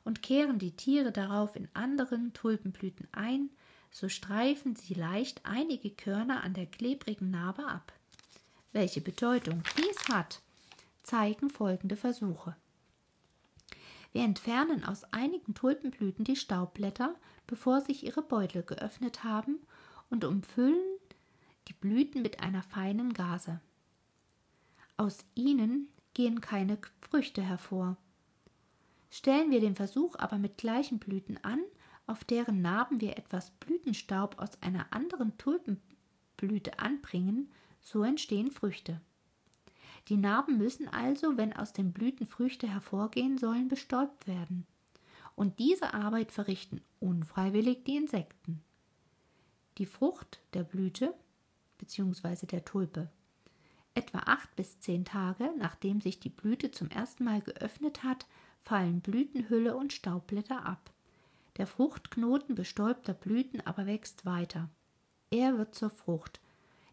und 0.08 0.22
kehren 0.24 0.58
die 0.58 0.72
Tiere 0.72 1.12
darauf 1.12 1.58
in 1.58 1.68
anderen 1.74 2.32
Tulpenblüten 2.32 3.10
ein, 3.12 3.50
so 3.92 4.08
streifen 4.08 4.76
sie 4.76 4.94
leicht 4.94 5.42
einige 5.44 5.90
Körner 5.90 6.44
an 6.46 6.54
der 6.54 6.66
klebrigen 6.66 7.30
Narbe 7.30 7.66
ab. 7.66 7.92
Welche 8.72 9.02
Bedeutung 9.02 9.64
dies 9.78 10.08
hat, 10.08 10.42
zeigen 11.04 11.50
folgende 11.50 11.98
Versuche. 11.98 12.56
Wir 14.18 14.24
entfernen 14.24 14.84
aus 14.84 15.04
einigen 15.14 15.54
Tulpenblüten 15.54 16.26
die 16.26 16.36
Staubblätter, 16.36 17.14
bevor 17.46 17.82
sich 17.82 18.04
ihre 18.04 18.24
Beutel 18.24 18.64
geöffnet 18.64 19.24
haben, 19.24 19.60
und 20.10 20.26
umfüllen 20.26 20.82
die 21.68 21.74
Blüten 21.74 22.24
mit 22.24 22.42
einer 22.42 22.64
feinen 22.64 23.14
Gase. 23.14 23.62
Aus 24.98 25.20
ihnen 25.36 25.90
gehen 26.16 26.42
keine 26.42 26.80
Früchte 27.00 27.44
hervor. 27.44 27.96
Stellen 29.12 29.52
wir 29.52 29.60
den 29.60 29.76
Versuch 29.76 30.16
aber 30.18 30.40
mit 30.40 30.58
gleichen 30.58 30.98
Blüten 30.98 31.38
an, 31.44 31.60
auf 32.08 32.24
deren 32.24 32.64
Narben 32.64 33.00
wir 33.00 33.20
etwas 33.20 33.52
Blütenstaub 33.52 34.40
aus 34.40 34.60
einer 34.64 34.92
anderen 34.94 35.38
Tulpenblüte 35.38 36.80
anbringen, 36.80 37.52
so 37.82 38.02
entstehen 38.02 38.50
Früchte. 38.50 39.00
Die 40.08 40.18
Narben 40.18 40.58
müssen 40.58 40.88
also, 40.88 41.38
wenn 41.38 41.54
aus 41.54 41.74
den 41.74 41.92
Blüten 41.92 42.26
Früchte 42.26 42.68
hervorgehen 42.68 43.38
sollen, 43.38 43.68
bestäubt 43.68 44.28
werden. 44.28 44.66
Und 45.36 45.60
diese 45.60 45.94
Arbeit 45.94 46.32
verrichten 46.32 46.82
unfreiwillig 47.00 47.84
die 47.84 47.98
Insekten. 47.98 48.64
Die 49.78 49.86
Frucht 49.86 50.42
der 50.54 50.64
Blüte 50.64 51.14
bzw. 51.78 52.46
der 52.48 52.66
Tulpe 52.66 53.10
Etwa 53.98 54.20
acht 54.20 54.56
bis 54.56 54.80
zehn 54.80 55.06
Tage, 55.06 55.52
nachdem 55.58 56.02
sich 56.02 56.20
die 56.20 56.30
Blüte 56.30 56.70
zum 56.70 56.88
ersten 56.90 57.24
Mal 57.24 57.42
geöffnet 57.42 58.04
hat, 58.04 58.28
fallen 58.62 59.02
Blütenhülle 59.02 59.76
und 59.76 59.92
Staubblätter 59.92 60.66
ab. 60.68 60.92
Der 61.58 61.66
Fruchtknoten 61.66 62.54
bestäubter 62.54 63.16
Blüten 63.16 63.60
aber 63.66 63.88
wächst 63.88 64.24
weiter. 64.24 64.70
Er 65.32 65.58
wird 65.58 65.74
zur 65.74 65.90
Frucht, 65.90 66.40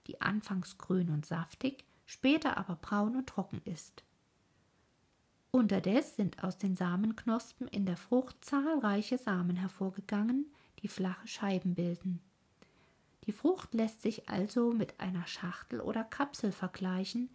die 0.06 0.23
anfangs 0.23 0.78
grün 0.78 1.11
und 1.11 1.26
saftig, 1.26 1.85
später 2.06 2.56
aber 2.56 2.76
braun 2.76 3.16
und 3.16 3.28
trocken 3.28 3.61
ist. 3.64 4.04
Unterdes 5.50 6.16
sind 6.16 6.42
aus 6.42 6.58
den 6.58 6.75
Samenknospen 6.75 7.68
in 7.68 7.87
der 7.87 7.96
Frucht 7.96 8.44
zahlreiche 8.44 9.18
Samen 9.18 9.56
hervorgegangen, 9.56 10.46
die 10.80 10.88
flache 10.88 11.28
Scheiben 11.28 11.75
bilden. 11.75 12.20
Die 13.26 13.32
Frucht 13.32 13.73
lässt 13.73 14.02
sich 14.02 14.28
also 14.28 14.73
mit 14.73 14.99
einer 15.00 15.26
Schachtel 15.26 15.80
oder 15.80 16.04
Kapsel 16.04 16.52
vergleichen, 16.52 17.30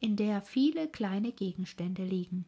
in 0.00 0.16
der 0.16 0.42
viele 0.42 0.88
kleine 0.88 1.32
Gegenstände 1.32 2.04
liegen. 2.04 2.44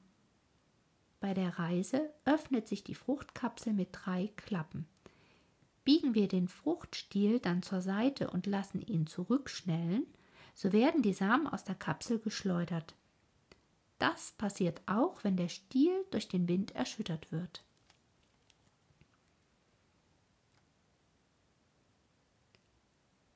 Bei 1.20 1.32
der 1.32 1.58
Reise 1.58 2.10
öffnet 2.24 2.68
sich 2.68 2.84
die 2.84 2.94
Fruchtkapsel 2.94 3.72
mit 3.72 3.88
drei 3.92 4.30
Klappen. 4.36 4.86
Biegen 5.84 6.14
wir 6.14 6.28
den 6.28 6.48
Fruchtstiel 6.48 7.40
dann 7.40 7.62
zur 7.62 7.80
Seite 7.80 8.30
und 8.30 8.46
lassen 8.46 8.82
ihn 8.82 9.06
zurückschnellen, 9.06 10.06
so 10.54 10.72
werden 10.72 11.02
die 11.02 11.12
Samen 11.12 11.46
aus 11.46 11.64
der 11.64 11.74
Kapsel 11.74 12.18
geschleudert. 12.18 12.94
Das 13.98 14.32
passiert 14.32 14.80
auch, 14.86 15.22
wenn 15.24 15.36
der 15.36 15.48
Stiel 15.48 16.04
durch 16.10 16.28
den 16.28 16.48
Wind 16.48 16.74
erschüttert 16.74 17.32
wird. 17.32 17.64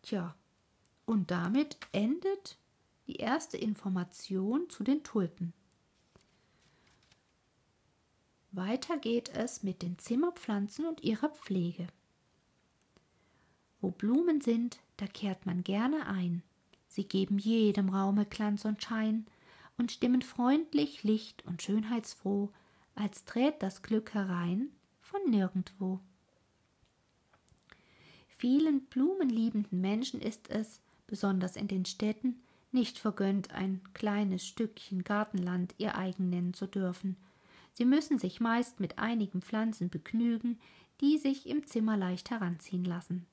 Tja, 0.03 0.35
und 1.05 1.31
damit 1.31 1.77
endet 1.93 2.57
die 3.07 3.17
erste 3.17 3.57
Information 3.57 4.69
zu 4.71 4.85
den 4.85 5.03
Tulpen. 5.03 5.53
Weiter 8.53 8.97
geht 8.99 9.29
es 9.31 9.63
mit 9.63 9.83
den 9.83 9.99
Zimmerpflanzen 9.99 10.87
und 10.87 11.03
ihrer 11.03 11.29
Pflege. 11.29 11.87
Wo 13.81 13.91
Blumen 13.91 14.41
sind, 14.41 14.79
da 14.97 15.07
kehrt 15.07 15.47
man 15.47 15.63
gerne 15.63 16.07
ein. 16.07 16.43
Sie 16.89 17.05
geben 17.05 17.39
jedem 17.39 17.91
Raume 17.91 18.27
Glanz 18.27 18.65
und 18.65 18.83
Schein 18.83 19.27
und 19.77 19.93
stimmen 19.93 20.23
freundlich, 20.23 21.05
licht 21.05 21.45
und 21.47 21.63
schönheitsfroh, 21.63 22.51
als 22.95 23.25
trägt 23.25 23.63
das 23.63 23.83
Glück 23.83 24.15
herein 24.15 24.71
von 25.01 25.21
nirgendwo. 25.31 26.01
Vielen 28.39 28.83
blumenliebenden 28.87 29.81
Menschen 29.81 30.21
ist 30.21 30.51
es, 30.51 30.81
besonders 31.07 31.57
in 31.57 31.69
den 31.69 31.85
Städten, 31.85 32.41
nicht 32.71 32.99
vergönnt, 32.99 33.53
ein 33.53 33.81
kleines 33.95 34.47
Stückchen 34.47 35.05
Gartenland 35.05 35.75
ihr 35.79 35.97
eigen 35.97 36.29
nennen 36.29 36.55
zu 36.55 36.67
dürfen. 36.67 37.17
Sie 37.73 37.85
müssen 37.85 38.19
sich 38.19 38.41
meist 38.41 38.81
mit 38.81 38.99
einigen 38.99 39.41
Pflanzen 39.41 39.89
begnügen, 39.89 40.59
die 41.01 41.19
sich 41.19 41.47
im 41.49 41.67
Zimmer 41.67 41.97
leicht 41.97 42.31
heranziehen 42.31 42.85
lassen. 42.85 43.27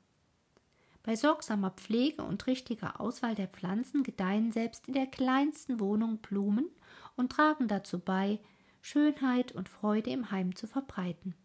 Bei 1.06 1.16
sorgsamer 1.16 1.70
Pflege 1.70 2.24
und 2.24 2.48
richtiger 2.48 3.00
Auswahl 3.00 3.36
der 3.36 3.48
Pflanzen 3.48 4.02
gedeihen 4.02 4.52
selbst 4.52 4.88
in 4.88 4.96
der 4.96 5.06
kleinsten 5.06 5.80
Wohnung 5.80 6.18
Blumen 6.18 6.68
und 7.16 7.32
tragen 7.32 7.68
dazu 7.68 8.00
bei, 8.00 8.40
Schönheit 8.82 9.52
und 9.52 9.70
Freude 9.70 10.10
im 10.10 10.32
Heim 10.32 10.56
zu 10.56 10.66
verbreiten. 10.66 11.36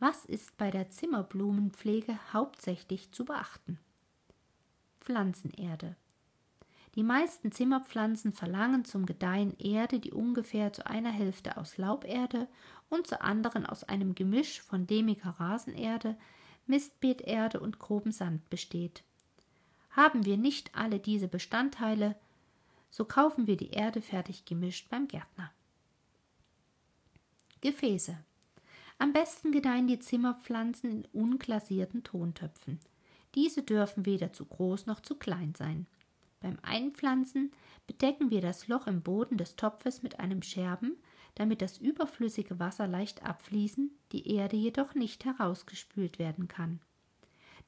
Was 0.00 0.24
ist 0.24 0.56
bei 0.56 0.72
der 0.72 0.90
Zimmerblumenpflege 0.90 2.18
hauptsächlich 2.32 3.12
zu 3.12 3.24
beachten? 3.24 3.78
Pflanzenerde. 5.00 5.94
Die 6.96 7.04
meisten 7.04 7.52
Zimmerpflanzen 7.52 8.32
verlangen 8.32 8.84
zum 8.84 9.06
Gedeihen 9.06 9.56
Erde, 9.58 10.00
die 10.00 10.12
ungefähr 10.12 10.72
zu 10.72 10.84
einer 10.86 11.12
Hälfte 11.12 11.56
aus 11.56 11.78
Lauberde 11.78 12.48
und 12.88 13.06
zur 13.06 13.22
anderen 13.22 13.64
aus 13.64 13.84
einem 13.84 14.16
Gemisch 14.16 14.60
von 14.60 14.88
lehmiger 14.88 15.30
Rasenerde, 15.30 16.16
Mistbeeterde 16.66 17.60
und 17.60 17.78
grobem 17.78 18.12
Sand 18.12 18.48
besteht. 18.50 19.02
Haben 19.90 20.24
wir 20.24 20.36
nicht 20.36 20.74
alle 20.74 20.98
diese 20.98 21.28
Bestandteile, 21.28 22.16
so 22.90 23.04
kaufen 23.04 23.46
wir 23.46 23.56
die 23.56 23.70
Erde 23.70 24.02
fertig 24.02 24.44
gemischt 24.44 24.88
beim 24.88 25.08
Gärtner. 25.08 25.52
Gefäße. 27.60 28.16
Am 28.98 29.12
besten 29.12 29.52
gedeihen 29.52 29.88
die 29.88 29.98
Zimmerpflanzen 29.98 30.90
in 30.90 31.04
unglasierten 31.12 32.04
Tontöpfen. 32.04 32.78
Diese 33.34 33.62
dürfen 33.62 34.06
weder 34.06 34.32
zu 34.32 34.44
groß 34.44 34.86
noch 34.86 35.00
zu 35.00 35.16
klein 35.16 35.54
sein. 35.56 35.86
Beim 36.40 36.58
Einpflanzen 36.62 37.50
bedecken 37.86 38.30
wir 38.30 38.40
das 38.40 38.68
Loch 38.68 38.86
im 38.86 39.02
Boden 39.02 39.38
des 39.38 39.56
Topfes 39.56 40.02
mit 40.02 40.20
einem 40.20 40.42
Scherben, 40.42 40.96
damit 41.34 41.62
das 41.62 41.78
überflüssige 41.78 42.58
Wasser 42.58 42.86
leicht 42.86 43.24
abfließen, 43.24 43.90
die 44.12 44.34
Erde 44.34 44.56
jedoch 44.56 44.94
nicht 44.94 45.24
herausgespült 45.24 46.18
werden 46.18 46.48
kann. 46.48 46.80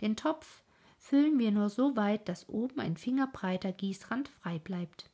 Den 0.01 0.17
Topf 0.17 0.63
füllen 0.99 1.39
wir 1.39 1.51
nur 1.51 1.69
so 1.69 1.97
weit, 1.97 2.29
dass 2.29 2.49
oben 2.49 2.81
ein 2.81 2.97
fingerbreiter 2.97 3.73
Gießrand 3.73 4.29
frei 4.29 4.59
bleibt. 4.59 5.11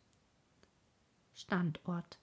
Standort 1.34 2.18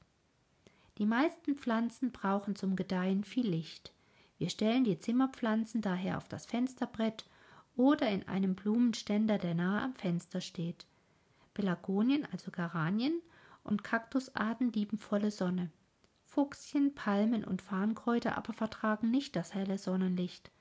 die 1.00 1.06
meisten 1.06 1.56
Pflanzen 1.56 2.12
brauchen 2.12 2.58
zum 2.58 2.76
Gedeihen 2.76 3.24
viel 3.24 3.48
Licht. 3.48 3.94
Wir 4.38 4.50
stellen 4.50 4.84
die 4.84 5.00
Zimmerpflanzen 5.00 5.82
daher 5.82 6.18
auf 6.18 6.28
das 6.28 6.46
Fensterbrett 6.46 7.26
oder 7.78 8.10
in 8.10 8.28
einem 8.28 8.54
Blumenständer, 8.54 9.38
der 9.38 9.56
nahe 9.56 9.82
am 9.82 9.96
Fenster 9.96 10.42
steht. 10.42 10.86
Pelargonien, 11.54 12.28
also 12.34 12.52
Geranien, 12.52 13.22
und 13.64 13.84
Kaktusarten 13.84 14.74
lieben 14.74 14.98
volle 14.98 15.32
Sonne. 15.32 15.72
Fuchsien, 16.30 16.94
Palmen 16.94 17.44
und 17.44 17.62
Farnkräuter 17.62 18.38
aber 18.38 18.54
vertragen 18.54 19.10
nicht 19.10 19.36
das 19.36 19.54
helle 19.54 19.78
Sonnenlicht. 19.78 20.52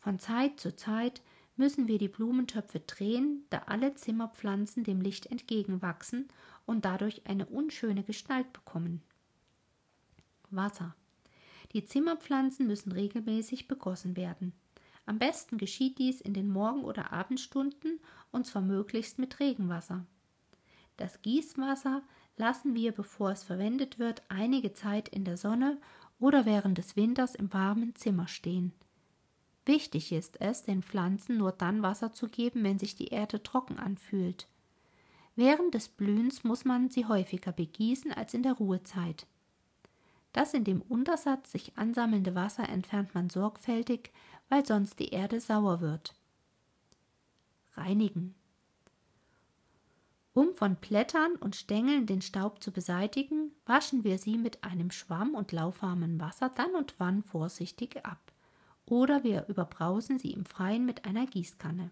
Von 0.00 0.18
Zeit 0.18 0.58
zu 0.58 0.74
Zeit 0.74 1.22
müssen 1.56 1.86
wir 1.86 1.98
die 1.98 2.08
Blumentöpfe 2.08 2.80
drehen, 2.80 3.44
da 3.50 3.62
alle 3.66 3.94
Zimmerpflanzen 3.94 4.82
dem 4.82 5.00
Licht 5.00 5.26
entgegenwachsen 5.26 6.28
und 6.66 6.84
dadurch 6.84 7.22
eine 7.26 7.46
unschöne 7.46 8.02
Gestalt 8.02 8.52
bekommen. 8.52 9.02
Wasser. 10.50 10.96
Die 11.72 11.84
Zimmerpflanzen 11.84 12.66
müssen 12.66 12.92
regelmäßig 12.92 13.68
begossen 13.68 14.16
werden. 14.16 14.52
Am 15.06 15.18
besten 15.18 15.58
geschieht 15.58 15.98
dies 15.98 16.20
in 16.20 16.34
den 16.34 16.48
Morgen- 16.48 16.84
oder 16.84 17.12
Abendstunden 17.12 18.00
und 18.32 18.46
zwar 18.46 18.62
möglichst 18.62 19.18
mit 19.18 19.38
Regenwasser. 19.38 20.04
Das 20.96 21.22
Gießwasser 21.22 22.02
lassen 22.36 22.74
wir, 22.74 22.92
bevor 22.92 23.30
es 23.30 23.42
verwendet 23.42 23.98
wird, 23.98 24.22
einige 24.28 24.72
Zeit 24.72 25.08
in 25.08 25.24
der 25.24 25.36
Sonne 25.36 25.78
oder 26.18 26.46
während 26.46 26.78
des 26.78 26.96
Winters 26.96 27.34
im 27.34 27.52
warmen 27.52 27.94
Zimmer 27.94 28.28
stehen. 28.28 28.72
Wichtig 29.64 30.12
ist 30.12 30.40
es, 30.40 30.64
den 30.64 30.82
Pflanzen 30.82 31.38
nur 31.38 31.52
dann 31.52 31.82
Wasser 31.82 32.12
zu 32.12 32.28
geben, 32.28 32.64
wenn 32.64 32.78
sich 32.78 32.96
die 32.96 33.08
Erde 33.08 33.42
trocken 33.42 33.78
anfühlt. 33.78 34.48
Während 35.36 35.74
des 35.74 35.88
Blühens 35.88 36.44
muss 36.44 36.64
man 36.64 36.90
sie 36.90 37.06
häufiger 37.06 37.52
begießen 37.52 38.12
als 38.12 38.34
in 38.34 38.42
der 38.42 38.54
Ruhezeit. 38.54 39.26
Das 40.32 40.54
in 40.54 40.64
dem 40.64 40.82
Untersatz 40.82 41.52
sich 41.52 41.76
ansammelnde 41.76 42.34
Wasser 42.34 42.68
entfernt 42.68 43.14
man 43.14 43.30
sorgfältig, 43.30 44.12
weil 44.48 44.66
sonst 44.66 44.98
die 44.98 45.08
Erde 45.08 45.40
sauer 45.40 45.80
wird. 45.80 46.14
Reinigen. 47.74 48.34
Um 50.34 50.54
von 50.54 50.76
Blättern 50.76 51.36
und 51.36 51.56
Stängeln 51.56 52.06
den 52.06 52.22
Staub 52.22 52.62
zu 52.62 52.72
beseitigen, 52.72 53.52
waschen 53.66 54.02
wir 54.02 54.16
sie 54.16 54.38
mit 54.38 54.64
einem 54.64 54.90
Schwamm 54.90 55.34
und 55.34 55.52
lauwarmem 55.52 56.18
Wasser 56.20 56.50
dann 56.54 56.74
und 56.74 56.94
wann 56.98 57.22
vorsichtig 57.22 58.04
ab. 58.06 58.32
Oder 58.86 59.24
wir 59.24 59.46
überbrausen 59.48 60.18
sie 60.18 60.32
im 60.32 60.46
Freien 60.46 60.86
mit 60.86 61.04
einer 61.04 61.26
Gießkanne. 61.26 61.90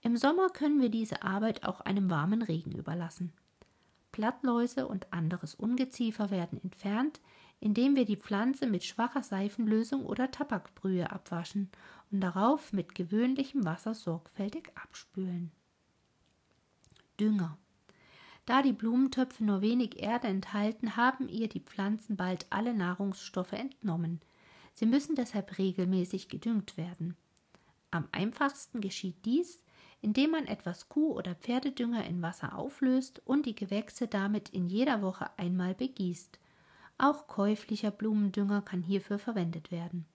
Im 0.00 0.16
Sommer 0.16 0.48
können 0.48 0.80
wir 0.80 0.90
diese 0.90 1.22
Arbeit 1.22 1.64
auch 1.64 1.80
einem 1.80 2.10
warmen 2.10 2.42
Regen 2.42 2.72
überlassen. 2.72 3.32
Blattläuse 4.10 4.88
und 4.88 5.12
anderes 5.12 5.54
Ungeziefer 5.54 6.30
werden 6.30 6.60
entfernt, 6.62 7.20
indem 7.60 7.94
wir 7.94 8.04
die 8.04 8.16
Pflanze 8.16 8.66
mit 8.66 8.84
schwacher 8.84 9.22
Seifenlösung 9.22 10.04
oder 10.06 10.30
Tabakbrühe 10.30 11.10
abwaschen 11.10 11.70
und 12.10 12.20
darauf 12.20 12.72
mit 12.72 12.94
gewöhnlichem 12.94 13.64
Wasser 13.64 13.94
sorgfältig 13.94 14.70
abspülen. 14.74 15.52
Dünger. 17.18 17.58
Da 18.46 18.62
die 18.62 18.72
Blumentöpfe 18.72 19.44
nur 19.44 19.60
wenig 19.60 20.02
Erde 20.02 20.28
enthalten, 20.28 20.96
haben 20.96 21.28
ihr 21.28 21.48
die 21.48 21.60
Pflanzen 21.60 22.16
bald 22.16 22.46
alle 22.50 22.72
Nahrungsstoffe 22.72 23.52
entnommen. 23.52 24.20
Sie 24.72 24.86
müssen 24.86 25.16
deshalb 25.16 25.58
regelmäßig 25.58 26.28
gedüngt 26.28 26.76
werden. 26.76 27.16
Am 27.90 28.08
einfachsten 28.12 28.80
geschieht 28.80 29.24
dies, 29.24 29.62
indem 30.00 30.30
man 30.30 30.46
etwas 30.46 30.88
Kuh- 30.88 31.14
oder 31.14 31.34
Pferdedünger 31.34 32.06
in 32.06 32.22
Wasser 32.22 32.56
auflöst 32.56 33.20
und 33.26 33.46
die 33.46 33.54
Gewächse 33.54 34.06
damit 34.06 34.48
in 34.50 34.66
jeder 34.66 35.02
Woche 35.02 35.30
einmal 35.38 35.74
begießt. 35.74 36.38
Auch 36.96 37.26
käuflicher 37.26 37.90
Blumendünger 37.90 38.62
kann 38.62 38.82
hierfür 38.82 39.18
verwendet 39.18 39.70
werden. 39.70 40.06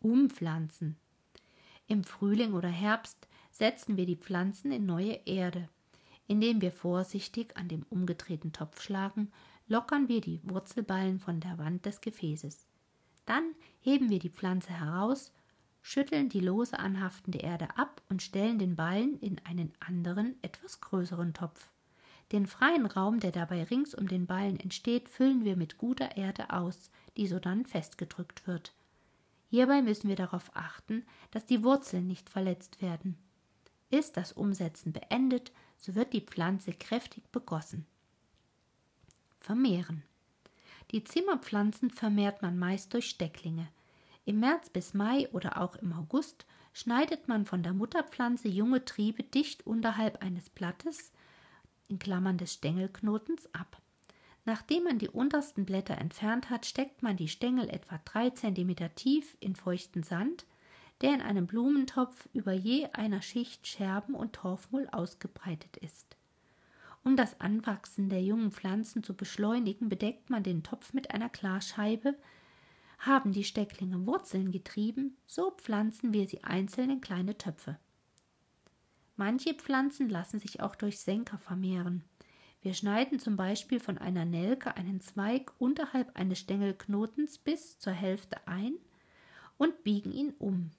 Umpflanzen. 0.00 0.96
Im 1.86 2.04
Frühling 2.04 2.52
oder 2.52 2.68
Herbst 2.68 3.26
setzen 3.50 3.96
wir 3.96 4.06
die 4.06 4.16
Pflanzen 4.16 4.72
in 4.72 4.86
neue 4.86 5.20
Erde. 5.26 5.68
Indem 6.26 6.60
wir 6.60 6.72
vorsichtig 6.72 7.56
an 7.56 7.68
dem 7.68 7.84
umgedrehten 7.90 8.52
Topf 8.52 8.80
schlagen, 8.82 9.32
lockern 9.68 10.08
wir 10.08 10.20
die 10.20 10.40
Wurzelballen 10.44 11.18
von 11.18 11.40
der 11.40 11.58
Wand 11.58 11.86
des 11.86 12.00
Gefäßes. 12.00 12.66
Dann 13.26 13.54
heben 13.80 14.10
wir 14.10 14.18
die 14.18 14.30
Pflanze 14.30 14.70
heraus 14.70 15.32
schütteln 15.82 16.28
die 16.28 16.40
lose 16.40 16.78
anhaftende 16.78 17.38
Erde 17.38 17.68
ab 17.76 18.02
und 18.08 18.22
stellen 18.22 18.58
den 18.58 18.76
Ballen 18.76 19.18
in 19.20 19.38
einen 19.44 19.72
anderen, 19.80 20.36
etwas 20.42 20.80
größeren 20.80 21.34
Topf. 21.34 21.70
Den 22.32 22.46
freien 22.46 22.86
Raum, 22.86 23.18
der 23.18 23.32
dabei 23.32 23.64
rings 23.64 23.94
um 23.94 24.06
den 24.06 24.26
Ballen 24.26 24.60
entsteht, 24.60 25.08
füllen 25.08 25.44
wir 25.44 25.56
mit 25.56 25.78
guter 25.78 26.16
Erde 26.16 26.50
aus, 26.50 26.90
die 27.16 27.26
sodann 27.26 27.66
festgedrückt 27.66 28.46
wird. 28.46 28.72
Hierbei 29.48 29.82
müssen 29.82 30.08
wir 30.08 30.16
darauf 30.16 30.54
achten, 30.54 31.04
dass 31.32 31.44
die 31.44 31.64
Wurzeln 31.64 32.06
nicht 32.06 32.30
verletzt 32.30 32.82
werden. 32.82 33.18
Ist 33.90 34.16
das 34.16 34.32
Umsetzen 34.32 34.92
beendet, 34.92 35.52
so 35.76 35.94
wird 35.94 36.12
die 36.12 36.20
Pflanze 36.20 36.72
kräftig 36.72 37.28
begossen. 37.30 37.86
Vermehren. 39.40 40.02
Die 40.92 41.04
Zimmerpflanzen 41.04 41.90
vermehrt 41.90 42.42
man 42.42 42.58
meist 42.58 42.94
durch 42.94 43.08
Stecklinge. 43.08 43.68
Im 44.24 44.40
März 44.40 44.70
bis 44.70 44.94
Mai 44.94 45.28
oder 45.30 45.60
auch 45.60 45.76
im 45.76 45.92
August 45.92 46.46
schneidet 46.72 47.26
man 47.28 47.46
von 47.46 47.62
der 47.62 47.72
Mutterpflanze 47.72 48.48
junge 48.48 48.84
Triebe 48.84 49.22
dicht 49.22 49.66
unterhalb 49.66 50.22
eines 50.22 50.50
Blattes 50.50 51.12
in 51.88 51.98
Klammern 51.98 52.38
des 52.38 52.54
Stängelknotens 52.54 53.52
ab. 53.54 53.80
Nachdem 54.44 54.84
man 54.84 54.98
die 54.98 55.08
untersten 55.08 55.64
Blätter 55.64 55.98
entfernt 55.98 56.50
hat, 56.50 56.64
steckt 56.64 57.02
man 57.02 57.16
die 57.16 57.28
Stängel 57.28 57.68
etwa 57.68 58.00
3 58.04 58.30
cm 58.30 58.94
tief 58.94 59.36
in 59.40 59.54
feuchten 59.54 60.02
Sand, 60.02 60.46
der 61.00 61.14
in 61.14 61.22
einem 61.22 61.46
Blumentopf 61.46 62.28
über 62.32 62.52
je 62.52 62.86
einer 62.92 63.22
Schicht 63.22 63.66
Scherben 63.66 64.14
und 64.14 64.34
Torfmull 64.34 64.88
ausgebreitet 64.92 65.76
ist. 65.78 66.16
Um 67.02 67.16
das 67.16 67.40
Anwachsen 67.40 68.10
der 68.10 68.22
jungen 68.22 68.52
Pflanzen 68.52 69.02
zu 69.02 69.14
beschleunigen, 69.14 69.88
bedeckt 69.88 70.28
man 70.28 70.42
den 70.42 70.62
Topf 70.62 70.92
mit 70.92 71.12
einer 71.12 71.30
Glasscheibe. 71.30 72.14
Haben 72.98 73.32
die 73.32 73.44
Stecklinge 73.44 74.06
Wurzeln 74.06 74.50
getrieben, 74.52 75.16
so 75.26 75.50
pflanzen 75.52 76.12
wir 76.12 76.28
sie 76.28 76.44
einzeln 76.44 76.90
in 76.90 77.00
kleine 77.00 77.38
Töpfe. 77.38 77.78
Manche 79.16 79.54
Pflanzen 79.54 80.10
lassen 80.10 80.38
sich 80.38 80.60
auch 80.60 80.76
durch 80.76 80.98
Senker 80.98 81.38
vermehren. 81.38 82.04
Wir 82.62 82.74
schneiden 82.74 83.18
zum 83.18 83.36
Beispiel 83.36 83.80
von 83.80 83.96
einer 83.96 84.26
Nelke 84.26 84.76
einen 84.76 85.00
Zweig 85.00 85.52
unterhalb 85.58 86.14
eines 86.14 86.40
Stängelknotens 86.40 87.38
bis 87.38 87.78
zur 87.78 87.94
Hälfte 87.94 88.46
ein 88.46 88.74
und 89.56 89.82
biegen 89.82 90.12
ihn 90.12 90.34
um. 90.38 90.70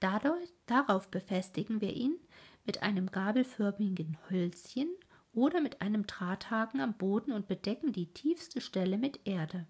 Dadurch, 0.00 0.52
darauf 0.66 1.10
befestigen 1.10 1.80
wir 1.80 1.92
ihn 1.92 2.16
mit 2.64 2.82
einem 2.82 3.10
gabelförmigen 3.10 4.18
Hölzchen 4.28 4.88
oder 5.32 5.60
mit 5.60 5.80
einem 5.82 6.06
Drahthaken 6.06 6.80
am 6.80 6.94
Boden 6.94 7.32
und 7.32 7.46
bedecken 7.46 7.92
die 7.92 8.12
tiefste 8.12 8.60
Stelle 8.60 8.98
mit 8.98 9.20
Erde. 9.26 9.66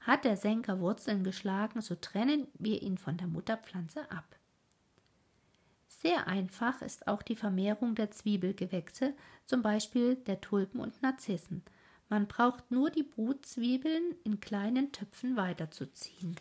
Hat 0.00 0.24
der 0.24 0.36
Senker 0.36 0.80
Wurzeln 0.80 1.24
geschlagen, 1.24 1.80
so 1.80 1.94
trennen 1.94 2.48
wir 2.58 2.82
ihn 2.82 2.98
von 2.98 3.16
der 3.16 3.26
Mutterpflanze 3.26 4.10
ab. 4.10 4.36
Sehr 5.86 6.28
einfach 6.28 6.80
ist 6.82 7.08
auch 7.08 7.22
die 7.22 7.34
Vermehrung 7.34 7.94
der 7.94 8.10
Zwiebelgewächse, 8.10 9.14
zum 9.44 9.62
Beispiel 9.62 10.14
der 10.14 10.40
Tulpen 10.40 10.80
und 10.80 11.02
Narzissen. 11.02 11.62
Man 12.08 12.28
braucht 12.28 12.70
nur 12.70 12.90
die 12.90 13.02
Brutzwiebeln 13.02 14.14
in 14.24 14.40
kleinen 14.40 14.92
Töpfen 14.92 15.36
weiterzuziehen. 15.36 16.36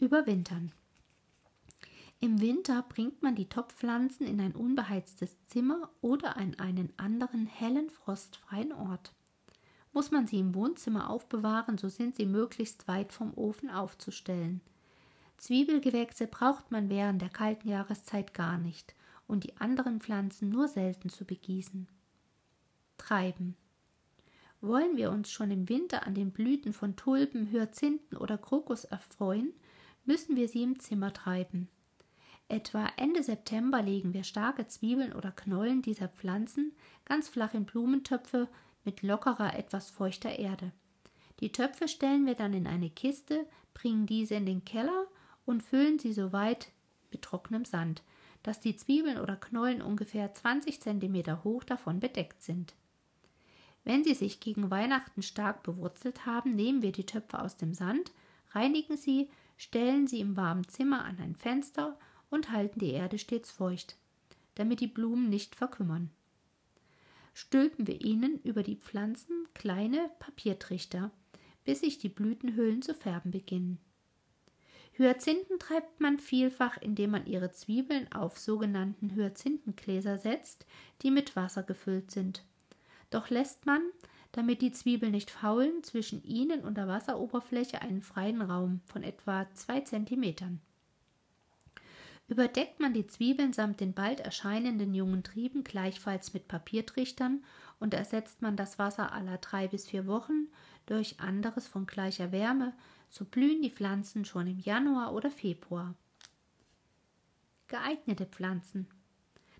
Überwintern. 0.00 0.72
Im 2.22 2.40
Winter 2.40 2.84
bringt 2.88 3.22
man 3.22 3.34
die 3.34 3.48
Topfpflanzen 3.48 4.26
in 4.26 4.40
ein 4.40 4.52
unbeheiztes 4.52 5.42
Zimmer 5.48 5.90
oder 6.02 6.36
an 6.36 6.54
einen 6.58 6.92
anderen 6.98 7.46
hellen, 7.46 7.88
frostfreien 7.88 8.72
Ort. 8.72 9.14
Muss 9.92 10.10
man 10.10 10.26
sie 10.26 10.38
im 10.38 10.54
Wohnzimmer 10.54 11.08
aufbewahren, 11.08 11.78
so 11.78 11.88
sind 11.88 12.16
sie 12.16 12.26
möglichst 12.26 12.86
weit 12.88 13.12
vom 13.12 13.32
Ofen 13.34 13.70
aufzustellen. 13.70 14.60
Zwiebelgewächse 15.38 16.26
braucht 16.26 16.70
man 16.70 16.90
während 16.90 17.22
der 17.22 17.30
kalten 17.30 17.68
Jahreszeit 17.68 18.34
gar 18.34 18.58
nicht 18.58 18.94
und 19.26 19.44
die 19.44 19.56
anderen 19.56 20.00
Pflanzen 20.00 20.50
nur 20.50 20.68
selten 20.68 21.08
zu 21.08 21.24
begießen. 21.24 21.88
Treiben. 22.98 23.56
Wollen 24.60 24.98
wir 24.98 25.10
uns 25.10 25.30
schon 25.30 25.50
im 25.50 25.70
Winter 25.70 26.06
an 26.06 26.14
den 26.14 26.32
Blüten 26.32 26.74
von 26.74 26.96
Tulpen, 26.96 27.50
Hyazinthen 27.50 28.18
oder 28.18 28.36
Krokus 28.36 28.84
erfreuen, 28.84 29.54
müssen 30.10 30.34
wir 30.34 30.48
sie 30.48 30.64
im 30.64 30.80
Zimmer 30.80 31.12
treiben. 31.12 31.68
Etwa 32.48 32.90
Ende 32.96 33.22
September 33.22 33.80
legen 33.80 34.12
wir 34.12 34.24
starke 34.24 34.66
Zwiebeln 34.66 35.12
oder 35.12 35.30
Knollen 35.30 35.82
dieser 35.82 36.08
Pflanzen 36.08 36.72
ganz 37.04 37.28
flach 37.28 37.54
in 37.54 37.64
Blumentöpfe 37.64 38.48
mit 38.84 39.02
lockerer, 39.02 39.56
etwas 39.56 39.88
feuchter 39.88 40.36
Erde. 40.36 40.72
Die 41.38 41.52
Töpfe 41.52 41.86
stellen 41.86 42.26
wir 42.26 42.34
dann 42.34 42.54
in 42.54 42.66
eine 42.66 42.90
Kiste, 42.90 43.46
bringen 43.72 44.06
diese 44.06 44.34
in 44.34 44.46
den 44.46 44.64
Keller 44.64 45.06
und 45.46 45.62
füllen 45.62 46.00
sie 46.00 46.12
so 46.12 46.32
weit 46.32 46.72
mit 47.12 47.22
trockenem 47.22 47.64
Sand, 47.64 48.02
dass 48.42 48.58
die 48.58 48.74
Zwiebeln 48.74 49.20
oder 49.20 49.36
Knollen 49.36 49.80
ungefähr 49.80 50.34
20 50.34 50.80
cm 50.80 51.44
hoch 51.44 51.62
davon 51.62 52.00
bedeckt 52.00 52.42
sind. 52.42 52.74
Wenn 53.84 54.02
sie 54.02 54.14
sich 54.14 54.40
gegen 54.40 54.72
Weihnachten 54.72 55.22
stark 55.22 55.62
bewurzelt 55.62 56.26
haben, 56.26 56.56
nehmen 56.56 56.82
wir 56.82 56.90
die 56.90 57.06
Töpfe 57.06 57.40
aus 57.40 57.56
dem 57.56 57.74
Sand, 57.74 58.10
reinigen 58.50 58.96
sie, 58.96 59.30
stellen 59.60 60.06
sie 60.06 60.20
im 60.20 60.38
warmen 60.38 60.66
Zimmer 60.66 61.04
an 61.04 61.18
ein 61.18 61.36
Fenster 61.36 61.98
und 62.30 62.50
halten 62.50 62.78
die 62.78 62.92
Erde 62.92 63.18
stets 63.18 63.50
feucht, 63.50 63.94
damit 64.54 64.80
die 64.80 64.86
Blumen 64.86 65.28
nicht 65.28 65.54
verkümmern. 65.54 66.08
Stülpen 67.34 67.86
wir 67.86 68.00
ihnen 68.00 68.40
über 68.42 68.62
die 68.62 68.76
Pflanzen 68.76 69.46
kleine 69.52 70.10
Papiertrichter, 70.18 71.10
bis 71.62 71.80
sich 71.80 71.98
die 71.98 72.08
Blütenhüllen 72.08 72.80
zu 72.80 72.94
färben 72.94 73.32
beginnen. 73.32 73.78
Hyazinthen 74.92 75.58
treibt 75.58 76.00
man 76.00 76.18
vielfach, 76.18 76.78
indem 76.78 77.10
man 77.10 77.26
ihre 77.26 77.52
Zwiebeln 77.52 78.10
auf 78.12 78.38
sogenannten 78.38 79.14
Hyazinthengläser 79.14 80.16
setzt, 80.16 80.64
die 81.02 81.10
mit 81.10 81.36
Wasser 81.36 81.64
gefüllt 81.64 82.10
sind. 82.10 82.46
Doch 83.10 83.28
lässt 83.28 83.66
man, 83.66 83.82
damit 84.32 84.62
die 84.62 84.72
Zwiebeln 84.72 85.12
nicht 85.12 85.30
faulen, 85.30 85.82
zwischen 85.82 86.22
ihnen 86.22 86.62
und 86.62 86.76
der 86.76 86.88
Wasseroberfläche 86.88 87.82
einen 87.82 88.02
freien 88.02 88.42
Raum 88.42 88.80
von 88.86 89.02
etwa 89.02 89.46
zwei 89.54 89.80
Zentimetern. 89.80 90.60
Überdeckt 92.28 92.78
man 92.78 92.94
die 92.94 93.08
Zwiebeln 93.08 93.52
samt 93.52 93.80
den 93.80 93.92
bald 93.92 94.20
erscheinenden 94.20 94.94
jungen 94.94 95.24
Trieben 95.24 95.64
gleichfalls 95.64 96.32
mit 96.32 96.46
Papiertrichtern 96.46 97.42
und 97.80 97.92
ersetzt 97.92 98.40
man 98.40 98.56
das 98.56 98.78
Wasser 98.78 99.12
aller 99.12 99.38
drei 99.38 99.66
bis 99.66 99.88
vier 99.88 100.06
Wochen 100.06 100.46
durch 100.86 101.18
anderes 101.18 101.66
von 101.66 101.86
gleicher 101.86 102.30
Wärme, 102.30 102.72
so 103.08 103.24
blühen 103.24 103.62
die 103.62 103.70
Pflanzen 103.70 104.24
schon 104.24 104.46
im 104.46 104.60
Januar 104.60 105.12
oder 105.12 105.30
Februar. 105.30 105.96
Geeignete 107.66 108.26
Pflanzen. 108.26 108.86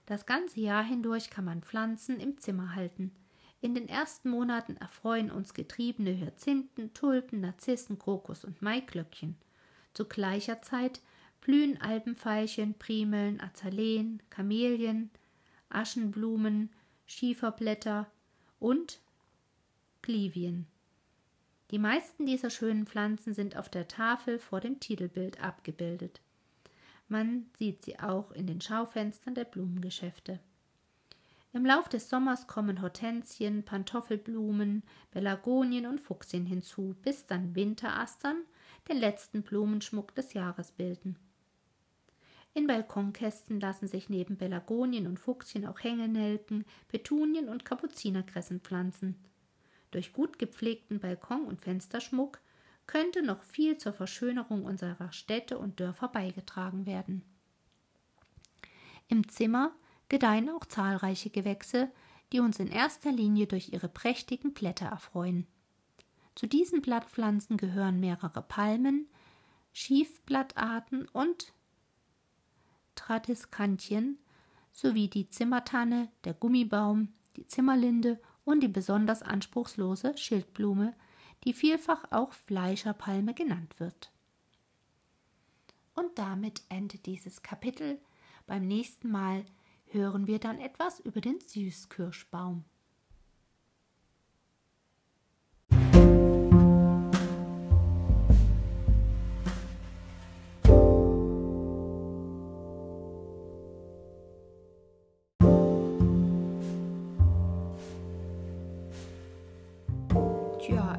Das 0.07 0.25
ganze 0.25 0.61
Jahr 0.61 0.85
hindurch 0.85 1.29
kann 1.29 1.45
man 1.45 1.63
Pflanzen 1.63 2.21
im 2.21 2.39
Zimmer 2.39 2.77
halten. 2.77 3.11
In 3.61 3.75
den 3.75 3.88
ersten 3.88 4.31
Monaten 4.31 4.77
erfreuen 4.77 5.31
uns 5.31 5.53
getriebene 5.53 6.18
Hyazinthen, 6.18 6.94
Tulpen, 6.94 7.40
Narzissen, 7.40 7.99
Krokus 7.99 8.44
und 8.44 8.62
Maiglöckchen. 8.62 9.37
Zu 9.92 10.07
gleicher 10.07 10.62
Zeit 10.62 11.01
blühen 11.40 11.81
Alpenveilchen, 11.81 12.75
Primeln, 12.75 13.40
Azaleen, 13.40 14.23
Kamelien, 14.31 15.11
Aschenblumen, 15.68 16.70
Schieferblätter 17.07 18.11
und 18.59 19.01
Klivien. 20.01 20.66
Die 21.70 21.79
meisten 21.79 22.27
dieser 22.27 22.51
schönen 22.51 22.87
Pflanzen 22.87 23.35
sind 23.35 23.57
auf 23.57 23.68
der 23.68 23.88
Tafel 23.88 24.38
vor 24.38 24.61
dem 24.61 24.81
Titelbild 24.81 25.42
abgebildet. 25.42 26.20
Man 27.09 27.46
sieht 27.59 27.83
sie 27.83 27.99
auch 27.99 28.33
in 28.33 28.46
den 28.46 28.61
Schaufenstern 28.61 29.35
der 29.35 29.44
Blumengeschäfte. 29.44 30.40
Im 31.53 31.67
Lauf 31.67 31.89
des 31.89 32.09
Sommers 32.09 32.47
kommen 32.47 32.81
Hortensien, 32.81 33.65
Pantoffelblumen, 33.65 34.85
Pelargonien 35.11 35.87
und 35.87 36.01
Fuchsien 36.01 36.47
hinzu, 36.47 36.95
bis 37.03 37.27
dann 37.27 37.57
Winterastern 37.57 38.45
den 38.89 38.99
letzten 38.99 39.43
Blumenschmuck 39.43 40.15
des 40.15 40.33
Jahres 40.33 40.71
bilden. 40.71 41.17
In 42.55 42.67
Balkonkästen 42.67 43.61
lassen 43.61 43.89
sich 43.89 44.09
neben 44.09 44.37
Pelargonien 44.37 45.07
und 45.07 45.19
Fuchsien 45.19 45.67
auch 45.67 45.81
Hängenelken, 45.81 46.65
Petunien 46.89 47.49
und 47.49 47.65
Kapuzinerkressen 47.65 48.61
pflanzen. 48.61 49.17
Durch 49.91 50.13
gut 50.13 50.39
gepflegten 50.39 51.01
Balkon- 51.01 51.47
und 51.47 51.61
Fensterschmuck 51.61 52.41
könnte 52.87 53.23
noch 53.23 53.43
viel 53.43 53.77
zur 53.79 53.93
Verschönerung 53.93 54.65
unserer 54.65 55.13
Städte 55.13 55.59
und 55.59 55.79
Dörfer 55.81 56.09
beigetragen 56.09 56.87
werden. 56.87 57.23
Im 59.09 59.29
Zimmer 59.29 59.73
gedeihen 60.11 60.51
auch 60.51 60.66
zahlreiche 60.66 61.31
Gewächse, 61.31 61.90
die 62.33 62.40
uns 62.40 62.59
in 62.59 62.68
erster 62.68 63.11
Linie 63.11 63.46
durch 63.46 63.73
ihre 63.73 63.88
prächtigen 63.88 64.53
Blätter 64.53 64.87
erfreuen. 64.87 65.46
Zu 66.35 66.46
diesen 66.46 66.83
Blattpflanzen 66.83 67.57
gehören 67.57 67.99
mehrere 67.99 68.42
Palmen, 68.42 69.09
Schiefblattarten 69.73 71.09
und 71.09 71.53
Tratiskantien 72.94 74.18
sowie 74.73 75.09
die 75.09 75.29
Zimmertanne, 75.29 76.09
der 76.25 76.35
Gummibaum, 76.35 77.09
die 77.37 77.46
Zimmerlinde 77.46 78.20
und 78.44 78.61
die 78.61 78.68
besonders 78.68 79.23
anspruchslose 79.23 80.16
Schildblume, 80.16 80.94
die 81.44 81.53
vielfach 81.53 82.05
auch 82.11 82.33
Fleischerpalme 82.33 83.35
genannt 83.35 83.79
wird. 83.81 84.12
Und 85.94 86.18
damit 86.18 86.62
endet 86.68 87.07
dieses 87.07 87.42
Kapitel. 87.42 88.01
Beim 88.46 88.66
nächsten 88.66 89.11
Mal 89.11 89.44
hören 89.92 90.26
wir 90.26 90.38
dann 90.38 90.59
etwas 90.61 91.00
über 91.00 91.20
den 91.20 91.40
Süßkirschbaum. 91.40 92.64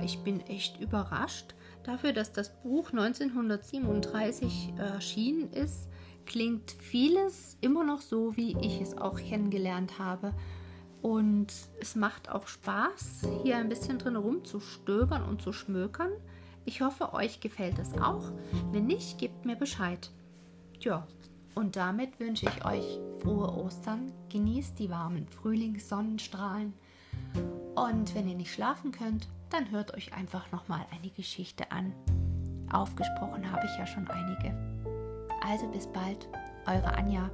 ich 0.04 0.20
bin 0.20 0.42
echt 0.48 0.80
überrascht. 0.80 1.56
Dafür, 1.84 2.14
dass 2.14 2.32
das 2.32 2.62
Buch 2.62 2.92
1937 2.92 4.74
erschienen 4.78 5.52
ist, 5.52 5.88
klingt 6.26 6.72
vieles 6.72 7.58
immer 7.62 7.84
noch 7.84 8.02
so, 8.02 8.36
wie 8.38 8.58
ich 8.60 8.82
es 8.82 8.98
auch 8.98 9.18
kennengelernt 9.18 10.00
habe. 10.00 10.34
Und 11.02 11.52
es 11.80 11.96
macht 11.96 12.30
auch 12.30 12.48
Spaß, 12.48 13.28
hier 13.44 13.58
ein 13.58 13.70
bisschen 13.70 13.98
drin 13.98 14.16
rumzustöbern 14.16 15.24
und 15.24 15.42
zu 15.42 15.52
schmökern. 15.52 16.12
Ich 16.66 16.82
hoffe, 16.82 17.14
euch 17.14 17.40
gefällt 17.40 17.80
es 17.80 17.94
auch. 17.98 18.32
Wenn 18.72 18.86
nicht, 18.86 19.18
gebt 19.18 19.46
mir 19.46 19.56
Bescheid. 19.56 20.12
Tja, 20.80 21.08
und 21.56 21.76
damit 21.76 22.20
wünsche 22.20 22.46
ich 22.46 22.66
euch 22.66 23.00
frohe 23.20 23.52
Ostern. 23.52 24.12
Genießt 24.30 24.78
die 24.80 24.90
warmen 24.90 25.28
Frühlingssonnenstrahlen. 25.28 26.74
Und 27.76 28.16
wenn 28.16 28.28
ihr 28.28 28.36
nicht 28.36 28.54
schlafen 28.54 28.92
könnt, 28.92 29.28
dann 29.50 29.72
hört 29.72 29.94
euch 29.96 30.14
einfach 30.14 30.52
nochmal 30.52 30.86
eine 30.92 31.10
Geschichte 31.12 31.72
an. 31.72 31.94
Aufgesprochen 32.72 33.52
habe 33.52 33.66
ich 33.66 33.78
ja 33.78 33.86
schon 33.86 34.08
einige. 34.08 34.71
Also 35.42 35.68
bis 35.68 35.88
bald, 35.88 36.30
eure 36.68 36.94
Anja. 36.96 37.30